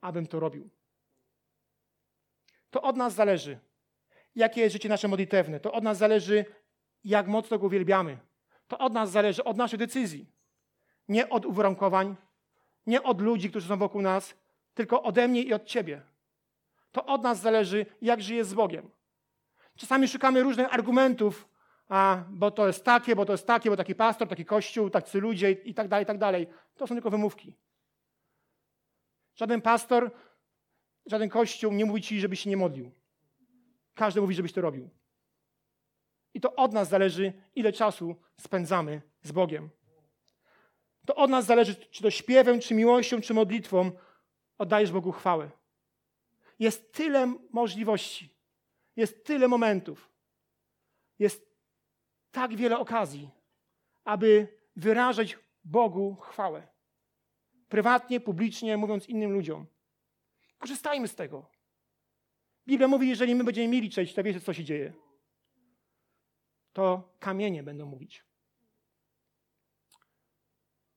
abym 0.00 0.26
to 0.26 0.40
robił. 0.40 0.70
To 2.70 2.82
od 2.82 2.96
nas 2.96 3.14
zależy, 3.14 3.58
jakie 4.34 4.60
jest 4.60 4.72
życie 4.72 4.88
nasze 4.88 5.08
modlitewne. 5.08 5.60
To 5.60 5.72
od 5.72 5.84
nas 5.84 5.98
zależy, 5.98 6.44
jak 7.04 7.26
mocno 7.26 7.58
go 7.58 7.66
uwielbiamy. 7.66 8.18
To 8.68 8.78
od 8.78 8.92
nas 8.92 9.10
zależy, 9.10 9.44
od 9.44 9.56
naszych 9.56 9.78
decyzji. 9.78 10.26
Nie 11.08 11.28
od 11.28 11.46
uwarunkowań, 11.46 12.16
nie 12.86 13.02
od 13.02 13.20
ludzi, 13.20 13.50
którzy 13.50 13.68
są 13.68 13.76
wokół 13.76 14.02
nas, 14.02 14.34
tylko 14.74 15.02
ode 15.02 15.28
mnie 15.28 15.42
i 15.42 15.52
od 15.54 15.64
Ciebie. 15.64 16.02
To 16.92 17.06
od 17.06 17.22
nas 17.22 17.40
zależy, 17.40 17.86
jak 18.02 18.22
żyjesz 18.22 18.46
z 18.46 18.54
Bogiem. 18.54 18.90
Czasami 19.76 20.08
szukamy 20.08 20.42
różnych 20.42 20.74
argumentów, 20.74 21.48
a, 21.88 22.24
bo 22.30 22.50
to 22.50 22.66
jest 22.66 22.84
takie, 22.84 23.16
bo 23.16 23.24
to 23.24 23.32
jest 23.32 23.46
takie, 23.46 23.70
bo 23.70 23.76
taki 23.76 23.94
pastor, 23.94 24.28
taki 24.28 24.44
kościół, 24.44 24.90
tacy 24.90 25.20
ludzie 25.20 25.50
i 25.50 25.74
tak 25.74 25.88
dalej, 25.88 26.02
i 26.02 26.06
tak 26.06 26.18
dalej. 26.18 26.46
To 26.74 26.86
są 26.86 26.94
tylko 26.94 27.10
wymówki. 27.10 27.54
Żaden 29.34 29.60
pastor, 29.60 30.10
żaden 31.06 31.28
kościół 31.28 31.72
nie 31.72 31.84
mówi 31.84 32.02
ci, 32.02 32.20
żebyś 32.20 32.40
się 32.40 32.50
nie 32.50 32.56
modlił. 32.56 32.90
Każdy 33.94 34.20
mówi, 34.20 34.34
żebyś 34.34 34.52
to 34.52 34.60
robił. 34.60 34.90
I 36.34 36.40
to 36.40 36.54
od 36.54 36.72
nas 36.72 36.88
zależy, 36.88 37.32
ile 37.54 37.72
czasu 37.72 38.16
spędzamy 38.40 39.02
z 39.22 39.32
Bogiem. 39.32 39.70
To 41.06 41.14
od 41.14 41.30
nas 41.30 41.46
zależy, 41.46 41.74
czy 41.74 42.02
to 42.02 42.10
śpiewem, 42.10 42.60
czy 42.60 42.74
miłością, 42.74 43.20
czy 43.20 43.34
modlitwą 43.34 43.90
oddajesz 44.58 44.92
Bogu 44.92 45.12
chwałę. 45.12 45.50
Jest 46.58 46.92
tyle 46.92 47.34
możliwości, 47.50 48.34
jest 48.96 49.24
tyle 49.24 49.48
momentów, 49.48 50.10
jest 51.18 51.54
tak 52.30 52.56
wiele 52.56 52.78
okazji, 52.78 53.30
aby 54.04 54.48
wyrażać 54.76 55.38
Bogu 55.64 56.16
chwałę. 56.16 56.68
Prywatnie, 57.68 58.20
publicznie, 58.20 58.76
mówiąc 58.76 59.08
innym 59.08 59.32
ludziom. 59.32 59.66
Korzystajmy 60.58 61.08
z 61.08 61.14
tego. 61.14 61.50
Biblia 62.66 62.88
mówi, 62.88 63.08
jeżeli 63.08 63.34
my 63.34 63.44
będziemy 63.44 63.68
milczeć, 63.68 64.14
to 64.14 64.22
wiecie, 64.22 64.40
co 64.40 64.52
się 64.52 64.64
dzieje. 64.64 64.92
To 66.72 67.14
kamienie 67.18 67.62
będą 67.62 67.86
mówić. 67.86 68.24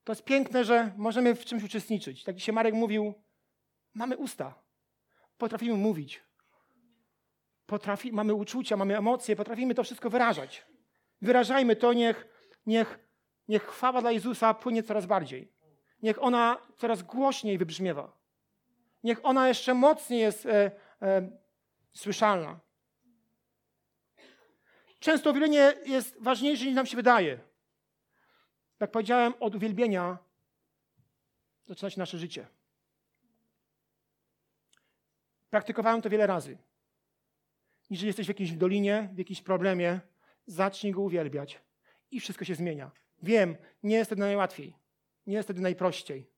To 0.08 0.12
jest 0.12 0.24
piękne, 0.24 0.66
że 0.66 0.92
możemy 0.98 1.36
w 1.36 1.46
czymś 1.46 1.64
uczestniczyć. 1.64 2.24
Tak 2.24 2.36
dzisiaj 2.36 2.56
Marek 2.56 2.74
mówił, 2.74 3.14
mamy 3.94 4.18
usta. 4.18 4.56
Potrafimy 5.38 5.74
mówić. 5.74 6.24
Potrafi, 7.66 8.12
mamy 8.12 8.34
uczucia, 8.34 8.78
mamy 8.78 8.98
emocje, 8.98 9.36
potrafimy 9.36 9.76
to 9.76 9.84
wszystko 9.84 10.10
wyrażać. 10.10 10.66
Wyrażajmy 11.22 11.76
to, 11.76 11.94
niech, 11.94 12.28
niech, 12.66 13.00
niech 13.48 13.64
chwała 13.64 14.02
dla 14.02 14.12
Jezusa 14.12 14.54
płynie 14.54 14.84
coraz 14.84 15.06
bardziej. 15.06 15.52
Niech 16.04 16.24
ona 16.24 16.58
coraz 16.78 17.04
głośniej 17.04 17.58
wybrzmiewa. 17.58 18.18
Niech 19.04 19.26
ona 19.26 19.48
jeszcze 19.48 19.74
mocniej 19.74 20.20
jest 20.20 20.46
e, 20.46 20.72
e, 21.02 21.32
słyszalna. 21.94 22.60
Często 25.00 25.30
uwielbienie 25.30 25.74
jest 25.86 26.24
ważniejsze 26.24 26.66
niż 26.66 26.76
nam 26.76 26.86
się 26.86 26.98
wydaje. 26.98 27.40
Jak 28.80 28.92
powiedziałem, 28.92 29.34
od 29.40 29.56
uwielbienia 29.56 30.18
zaczyna 31.68 31.90
się 31.90 32.00
nasze 32.00 32.18
życie. 32.18 32.48
Praktykowałem 35.50 36.02
to 36.02 36.10
wiele 36.10 36.28
razy. 36.28 36.58
Jeżeli 37.90 38.08
jesteś 38.08 38.26
w 38.26 38.30
jakiejś 38.30 38.52
dolinie, 38.52 39.10
w 39.14 39.18
jakimś 39.18 39.42
problemie, 39.42 40.00
zacznij 40.46 40.94
go 40.94 41.02
uwielbiać 41.02 41.62
i 42.12 42.20
wszystko 42.20 42.46
się 42.46 42.56
zmienia. 42.56 42.92
Wiem, 43.24 43.56
nie 43.84 43.96
jest 43.96 44.08
wtedy 44.10 44.20
najłatwiej, 44.20 44.74
nie 45.28 45.36
jest 45.36 45.48
wtedy 45.48 45.62
najprościej, 45.62 46.30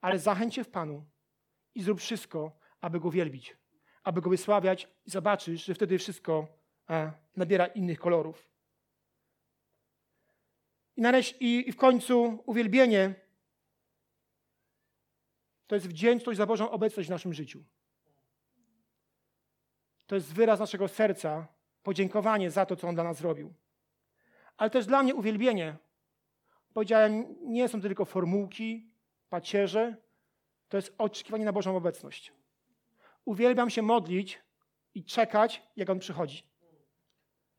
ale 0.00 0.18
zachęć 0.18 0.54
się 0.54 0.64
w 0.64 0.68
Panu 0.68 1.04
i 1.74 1.82
zrób 1.82 2.00
wszystko, 2.00 2.58
aby 2.80 3.00
go 3.00 3.10
wielbić, 3.10 3.56
aby 4.02 4.20
go 4.20 4.30
wysławiać 4.30 4.88
i 5.06 5.10
zobaczysz, 5.10 5.64
że 5.64 5.74
wtedy 5.74 5.98
wszystko 5.98 6.48
e, 6.90 7.12
nabiera 7.36 7.66
innych 7.66 7.98
kolorów. 7.98 8.48
I, 10.98 11.00
nareszcie, 11.00 11.36
i, 11.40 11.68
I 11.68 11.72
w 11.72 11.76
końcu 11.76 12.42
uwielbienie 12.46 13.14
to 15.66 15.74
jest 15.74 15.88
wdzięczność 15.88 16.36
za 16.36 16.46
Bożą 16.46 16.70
obecność 16.70 17.08
w 17.08 17.10
naszym 17.10 17.34
życiu. 17.34 17.64
To 20.06 20.14
jest 20.14 20.34
wyraz 20.34 20.60
naszego 20.60 20.88
serca, 20.88 21.48
podziękowanie 21.82 22.50
za 22.50 22.66
to, 22.66 22.76
co 22.76 22.88
On 22.88 22.94
dla 22.94 23.04
nas 23.04 23.16
zrobił. 23.16 23.54
Ale 24.56 24.70
też 24.70 24.86
dla 24.86 25.02
mnie 25.02 25.14
uwielbienie, 25.14 25.76
powiedziałem, 26.72 27.36
nie 27.40 27.68
są 27.68 27.80
to 27.80 27.86
tylko 27.86 28.04
formułki, 28.04 28.90
pacierze, 29.28 29.96
to 30.68 30.76
jest 30.76 30.94
oczekiwanie 30.98 31.44
na 31.44 31.52
Bożą 31.52 31.76
obecność. 31.76 32.32
Uwielbiam 33.24 33.70
się 33.70 33.82
modlić 33.82 34.42
i 34.94 35.04
czekać, 35.04 35.62
jak 35.76 35.90
On 35.90 35.98
przychodzi. 35.98 36.42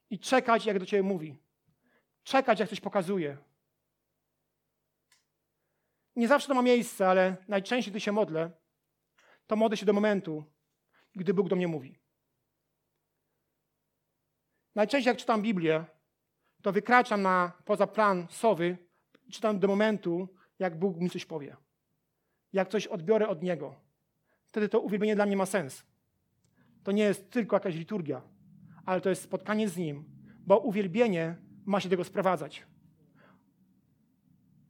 I 0.10 0.20
czekać, 0.20 0.66
jak 0.66 0.80
do 0.80 0.86
Ciebie 0.86 1.04
mówi 1.04 1.49
czekać, 2.24 2.60
jak 2.60 2.70
coś 2.70 2.82
pokazuje. 2.82 3.38
Nie 6.16 6.28
zawsze 6.28 6.48
to 6.48 6.54
ma 6.54 6.62
miejsce, 6.62 7.10
ale 7.10 7.38
najczęściej, 7.48 7.92
gdy 7.92 8.00
się 8.00 8.12
modlę, 8.12 8.52
to 9.48 9.56
modlę 9.56 9.78
się 9.78 9.86
do 9.86 9.94
momentu, 9.94 10.44
gdy 11.16 11.34
Bóg 11.34 11.50
do 11.50 11.56
mnie 11.56 11.68
mówi. 11.68 12.00
Najczęściej, 14.76 15.12
jak 15.12 15.18
czytam 15.18 15.42
Biblię, 15.42 15.86
to 16.62 16.72
wykraczam 16.72 17.22
na, 17.22 17.52
poza 17.66 17.88
plan 17.88 18.28
sowy, 18.30 18.78
czytam 19.32 19.60
do 19.60 19.68
momentu, 19.68 20.28
jak 20.60 20.80
Bóg 20.80 20.98
mi 20.98 21.10
coś 21.10 21.26
powie. 21.26 21.56
Jak 22.54 22.70
coś 22.70 22.88
odbiorę 22.88 23.28
od 23.28 23.44
Niego. 23.44 23.76
Wtedy 24.48 24.70
to 24.70 24.80
uwielbienie 24.80 25.16
dla 25.16 25.26
mnie 25.26 25.38
ma 25.38 25.46
sens. 25.46 25.84
To 26.84 26.92
nie 26.92 27.04
jest 27.04 27.32
tylko 27.32 27.56
jakaś 27.56 27.76
liturgia, 27.76 28.22
ale 28.86 29.02
to 29.02 29.10
jest 29.10 29.22
spotkanie 29.22 29.70
z 29.70 29.78
Nim, 29.78 30.06
bo 30.40 30.60
uwielbienie 30.60 31.36
ma 31.66 31.80
się 31.80 31.90
tego 31.90 32.04
sprowadzać. 32.04 32.66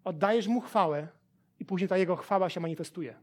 Oddajesz 0.04 0.47
Mu 0.47 0.62
chwałę 0.62 1.08
i 1.60 1.65
później 1.65 1.88
ta 1.88 1.97
Jego 1.97 2.15
chwała 2.15 2.49
się 2.49 2.60
manifestuje. 2.60 3.15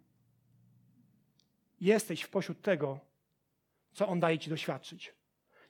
Jesteś 1.81 2.23
w 2.23 2.31
pośród 2.31 2.63
tego, 2.63 3.01
co 3.93 4.09
On 4.09 4.21
daje 4.21 4.39
Ci 4.39 4.51
doświadczyć. 4.51 5.15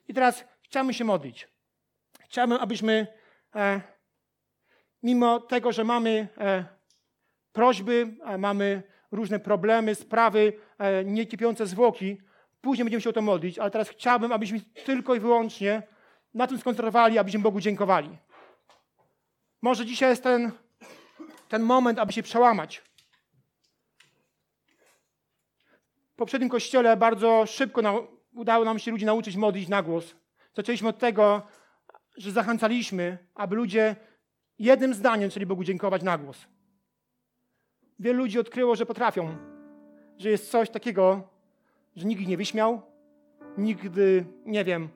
I 0.07 0.13
teraz 0.13 0.45
chciałbym 0.61 0.93
się 0.93 1.03
modlić. 1.03 1.47
Chciałbym, 2.19 2.57
abyśmy, 2.57 3.07
e, 3.55 3.81
mimo 5.03 5.39
tego, 5.39 5.71
że 5.71 5.83
mamy 5.83 6.27
e, 6.37 6.65
prośby, 7.53 8.17
e, 8.23 8.37
mamy 8.37 8.83
różne 9.11 9.39
problemy, 9.39 9.95
sprawy, 9.95 10.53
e, 10.77 11.05
niekipiące 11.05 11.67
zwłoki, 11.67 12.17
później 12.61 12.85
będziemy 12.85 13.01
się 13.01 13.09
o 13.09 13.13
to 13.13 13.21
modlić, 13.21 13.59
ale 13.59 13.71
teraz 13.71 13.89
chciałbym, 13.89 14.31
abyśmy 14.31 14.61
tylko 14.61 15.15
i 15.15 15.19
wyłącznie 15.19 15.83
na 16.37 16.47
tym 16.47 16.59
skoncentrowali, 16.59 17.17
abyśmy 17.17 17.39
Bogu 17.39 17.59
dziękowali. 17.59 18.17
Może 19.61 19.85
dzisiaj 19.85 20.09
jest 20.09 20.23
ten, 20.23 20.51
ten 21.47 21.61
moment, 21.61 21.99
aby 21.99 22.13
się 22.13 22.23
przełamać. 22.23 22.81
W 26.13 26.15
poprzednim 26.15 26.49
kościele 26.49 26.97
bardzo 26.97 27.45
szybko 27.45 27.81
na, 27.81 27.93
udało 28.33 28.65
nam 28.65 28.79
się 28.79 28.91
ludzi 28.91 29.05
nauczyć 29.05 29.35
modlić 29.35 29.67
na 29.67 29.83
głos. 29.83 30.15
Zaczęliśmy 30.53 30.89
od 30.89 30.99
tego, 30.99 31.41
że 32.17 32.31
zachęcaliśmy, 32.31 33.17
aby 33.35 33.55
ludzie 33.55 33.95
jednym 34.59 34.93
zdaniem 34.93 35.29
chcieli 35.29 35.45
Bogu 35.45 35.63
dziękować 35.63 36.03
na 36.03 36.17
głos. 36.17 36.47
Wielu 37.99 38.19
ludzi 38.19 38.39
odkryło, 38.39 38.75
że 38.75 38.85
potrafią, 38.85 39.37
że 40.17 40.29
jest 40.29 40.51
coś 40.51 40.69
takiego, 40.69 41.29
że 41.95 42.05
nikt 42.05 42.21
ich 42.21 42.27
nie 42.27 42.37
wyśmiał, 42.37 42.81
nigdy, 43.57 44.25
nie 44.45 44.63
wiem, 44.63 44.89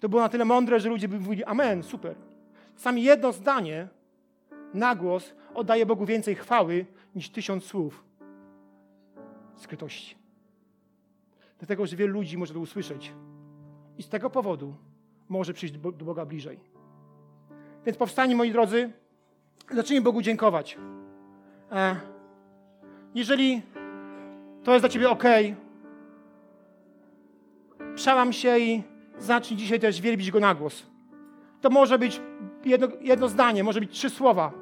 to 0.00 0.08
było 0.08 0.22
na 0.22 0.28
tyle 0.28 0.44
mądre, 0.44 0.80
że 0.80 0.88
ludzie 0.88 1.08
by 1.08 1.20
mówili 1.20 1.44
amen, 1.44 1.82
super. 1.82 2.16
Sami 2.76 3.02
jedno 3.02 3.32
zdanie 3.32 3.88
na 4.74 4.94
głos 4.94 5.34
oddaje 5.54 5.86
Bogu 5.86 6.06
więcej 6.06 6.34
chwały 6.34 6.86
niż 7.14 7.30
tysiąc 7.30 7.64
słów 7.64 8.04
skrytości. 9.56 10.16
Dlatego, 11.58 11.86
że 11.86 11.96
wielu 11.96 12.12
ludzi 12.12 12.38
może 12.38 12.54
to 12.54 12.60
usłyszeć. 12.60 13.12
I 13.98 14.02
z 14.02 14.08
tego 14.08 14.30
powodu 14.30 14.74
może 15.28 15.52
przyjść 15.54 15.74
do 15.78 15.92
Boga 15.92 16.26
bliżej. 16.26 16.60
Więc 17.86 17.98
powstanie, 17.98 18.36
moi 18.36 18.52
drodzy, 18.52 18.90
zacznijmy 19.74 20.04
Bogu 20.04 20.22
dziękować. 20.22 20.78
E, 21.72 21.96
jeżeli 23.14 23.62
to 24.64 24.72
jest 24.72 24.82
dla 24.82 24.88
Ciebie 24.88 25.10
ok, 25.10 25.24
przełam 27.94 28.32
się 28.32 28.58
i 28.58 28.82
zacznij 29.18 29.58
dzisiaj 29.58 29.80
też 29.80 30.00
wielbić 30.00 30.30
Go 30.30 30.40
na 30.40 30.54
głos. 30.54 30.82
To 31.60 31.70
może 31.70 31.98
być 31.98 32.20
jedno, 32.64 32.88
jedno 33.00 33.28
zdanie, 33.28 33.64
może 33.64 33.80
być 33.80 33.90
trzy 33.90 34.10
słowa, 34.10 34.52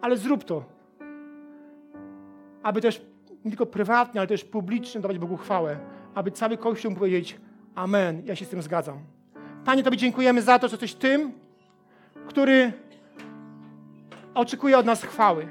ale 0.00 0.16
zrób 0.16 0.44
to. 0.44 0.64
Aby 2.62 2.80
też 2.80 3.02
nie 3.44 3.50
tylko 3.50 3.66
prywatnie, 3.66 4.20
ale 4.20 4.28
też 4.28 4.44
publicznie 4.44 5.00
dawać 5.00 5.18
Bogu 5.18 5.36
chwałę. 5.36 5.78
Aby 6.14 6.30
cały 6.30 6.56
Kościół 6.56 6.90
mógł 6.90 6.98
powiedzieć 6.98 7.38
Amen, 7.74 8.22
ja 8.24 8.36
się 8.36 8.44
z 8.44 8.48
tym 8.48 8.62
zgadzam. 8.62 8.98
Panie, 9.64 9.82
Tobie 9.82 9.96
dziękujemy 9.96 10.42
za 10.42 10.58
to, 10.58 10.68
że 10.68 10.72
jesteś 10.72 10.94
tym, 10.94 11.32
który 12.28 12.72
oczekuje 14.34 14.78
od 14.78 14.86
nas 14.86 15.02
chwały. 15.02 15.48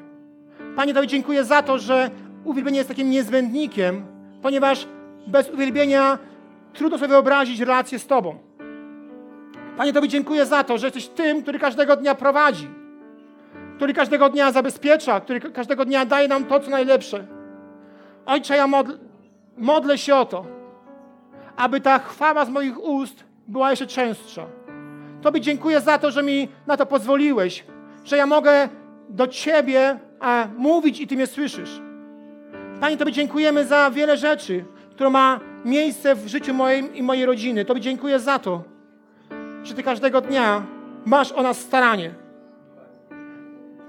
Panie, 0.76 0.93
Tobie 0.93 1.08
dziękuję 1.08 1.43
za 1.43 1.63
to, 1.63 1.80
że 1.80 2.12
uwielbienie 2.43 2.78
jest 2.78 2.89
takim 2.89 3.10
niezbędnikiem, 3.10 4.06
ponieważ 4.41 4.88
bez 5.28 5.50
uwielbienia 5.50 6.17
trudno 6.74 6.98
sobie 6.98 7.08
wyobrazić 7.08 7.60
relację 7.60 8.00
z 8.00 8.08
Tobą. 8.08 8.49
Panie, 9.80 9.94
Tobie 9.94 10.08
dziękuję 10.08 10.46
za 10.46 10.63
to, 10.63 10.78
że 10.78 10.88
jesteś 10.88 11.08
tym, 11.08 11.42
który 11.42 11.60
każdego 11.60 11.96
dnia 11.96 12.15
prowadzi, 12.15 12.68
który 13.76 13.94
każdego 13.94 14.30
dnia 14.30 14.52
zabezpiecza, 14.52 15.20
który 15.20 15.39
każdego 15.42 15.86
dnia 15.86 16.06
daje 16.06 16.28
nam 16.28 16.46
to, 16.46 16.60
co 16.60 16.70
najlepsze. 16.70 17.28
Ojcze, 18.26 18.58
ja 18.58 18.68
modl 18.68 18.98
modlę 19.58 19.98
się 19.98 20.15
o 20.15 20.26
to, 20.26 20.46
aby 21.58 21.82
ta 21.82 22.00
chwała 22.00 22.46
z 22.46 22.50
moich 22.50 22.84
ust 22.84 23.24
była 23.48 23.70
jeszcze 23.70 23.88
częstsza. 23.88 24.46
Tobie 25.22 25.42
dziękuję 25.42 25.82
za 25.82 25.98
to, 25.98 26.12
że 26.12 26.24
mi 26.24 26.48
na 26.68 26.78
to 26.78 26.86
pozwoliłeś, 26.86 27.65
że 28.04 28.18
ja 28.18 28.26
mogę 28.26 28.70
do 29.10 29.28
Ciebie 29.28 30.00
a, 30.20 30.48
mówić 30.58 31.00
i 31.00 31.08
Ty 31.08 31.15
mnie 31.15 31.28
słyszysz. 31.28 31.82
Panie, 32.82 32.98
Tobie 32.98 33.12
dziękujemy 33.12 33.65
za 33.65 33.92
wiele 33.92 34.18
rzeczy, 34.18 34.65
które 34.92 35.10
ma 35.10 35.39
miejsce 35.65 36.15
w 36.15 36.28
życiu 36.28 36.54
moim 36.54 36.96
i 36.96 37.04
mojej 37.04 37.26
rodziny. 37.26 37.65
Tobie 37.65 37.82
dziękuję 37.82 38.20
za 38.20 38.39
to, 38.39 38.69
że 39.63 39.74
Ty 39.74 39.84
każdego 39.84 40.22
dnia 40.22 40.65
masz 41.06 41.32
o 41.32 41.43
nas 41.43 41.60
staranie. 41.60 42.13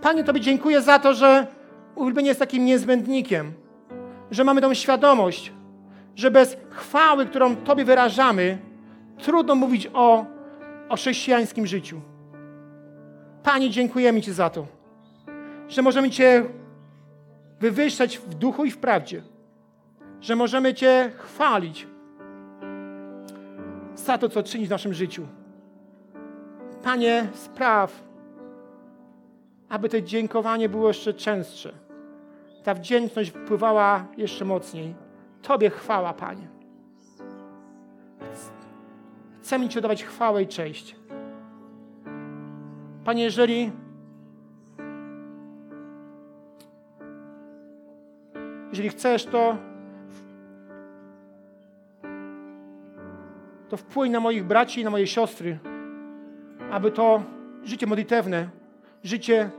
Panie, 0.03 0.25
Tobie 0.25 0.41
dziękuję 0.41 0.83
za 0.83 0.99
to, 0.99 1.15
że 1.15 1.47
uwielbienie 1.95 2.29
jest 2.29 2.41
takim 2.41 2.65
niezbędnikiem, 2.65 3.53
że 4.31 4.45
mamy 4.45 4.61
tą 4.61 4.75
świadomość, 4.75 5.53
że 6.17 6.31
bez 6.31 6.57
chwały, 6.71 7.27
którą 7.27 7.57
Tobie 7.57 7.85
wyrażamy, 7.85 8.59
trudno 9.19 9.55
mówić 9.55 9.91
o, 9.93 10.25
o 10.89 10.97
chrześcijańskim 10.97 11.67
życiu. 11.67 12.01
Panie, 13.43 13.71
dziękujemy 13.71 14.23
Ci 14.23 14.33
za 14.33 14.51
to, 14.51 14.67
że 15.69 15.83
możemy 15.83 16.11
Cię 16.11 16.45
wywyższać 17.61 18.19
w 18.19 18.35
duchu 18.35 18.65
i 18.65 18.71
w 18.71 18.79
prawdzie, 18.79 19.23
że 20.21 20.37
możemy 20.37 20.75
Cię 20.75 21.13
chwalić 21.17 21.87
za 23.95 24.19
to, 24.19 24.29
co 24.29 24.43
czynisz 24.43 24.69
w 24.69 24.71
naszym 24.71 24.95
życiu. 24.95 25.27
Panie, 26.83 27.29
spraw, 27.35 28.03
aby 29.69 29.89
to 29.89 30.01
dziękowanie 30.01 30.69
było 30.69 30.89
jeszcze 30.89 31.15
częstsze. 31.15 31.73
Ta 32.65 32.75
wdzięczność 32.75 33.31
wpływała 33.31 34.07
jeszcze 34.17 34.45
mocniej. 34.45 34.95
Tobie 35.43 35.71
chwała, 35.71 36.13
Panie. 36.13 36.49
Chcemy 39.43 39.69
Ci 39.69 39.79
oddawać 39.79 40.05
chwałę 40.05 40.43
i 40.43 40.47
cześć. 40.47 40.97
Panie, 43.05 43.25
jeżeli 43.25 43.73
jeżeli 48.71 48.89
chcesz, 48.89 49.25
to 49.25 49.57
to 53.69 53.77
wpłyń 53.77 54.13
na 54.13 54.21
moich 54.21 54.45
braci 54.45 54.81
i 54.81 54.85
na 54.85 54.91
moje 54.91 55.07
siostry, 55.07 55.59
aby 56.71 56.91
to 56.91 57.23
życie 57.65 57.87
modlitewne, 57.87 58.49
życie 59.05 59.51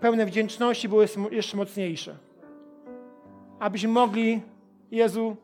pełne 0.00 0.26
wdzięczności 0.26 0.88
było 0.88 1.02
jeszcze 1.30 1.56
mocniejsze. 1.56 2.16
Abyśmy 3.60 3.88
mogli, 3.88 4.40
Jezu, 4.90 5.36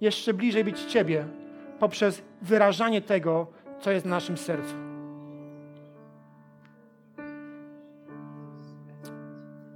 jeszcze 0.00 0.34
bliżej 0.34 0.64
być 0.64 0.80
Ciebie 0.80 1.26
poprzez 1.78 2.22
wyrażanie 2.42 3.02
tego, 3.02 3.46
co 3.80 3.90
jest 3.90 4.06
w 4.06 4.08
naszym 4.08 4.36
sercu. 4.36 4.74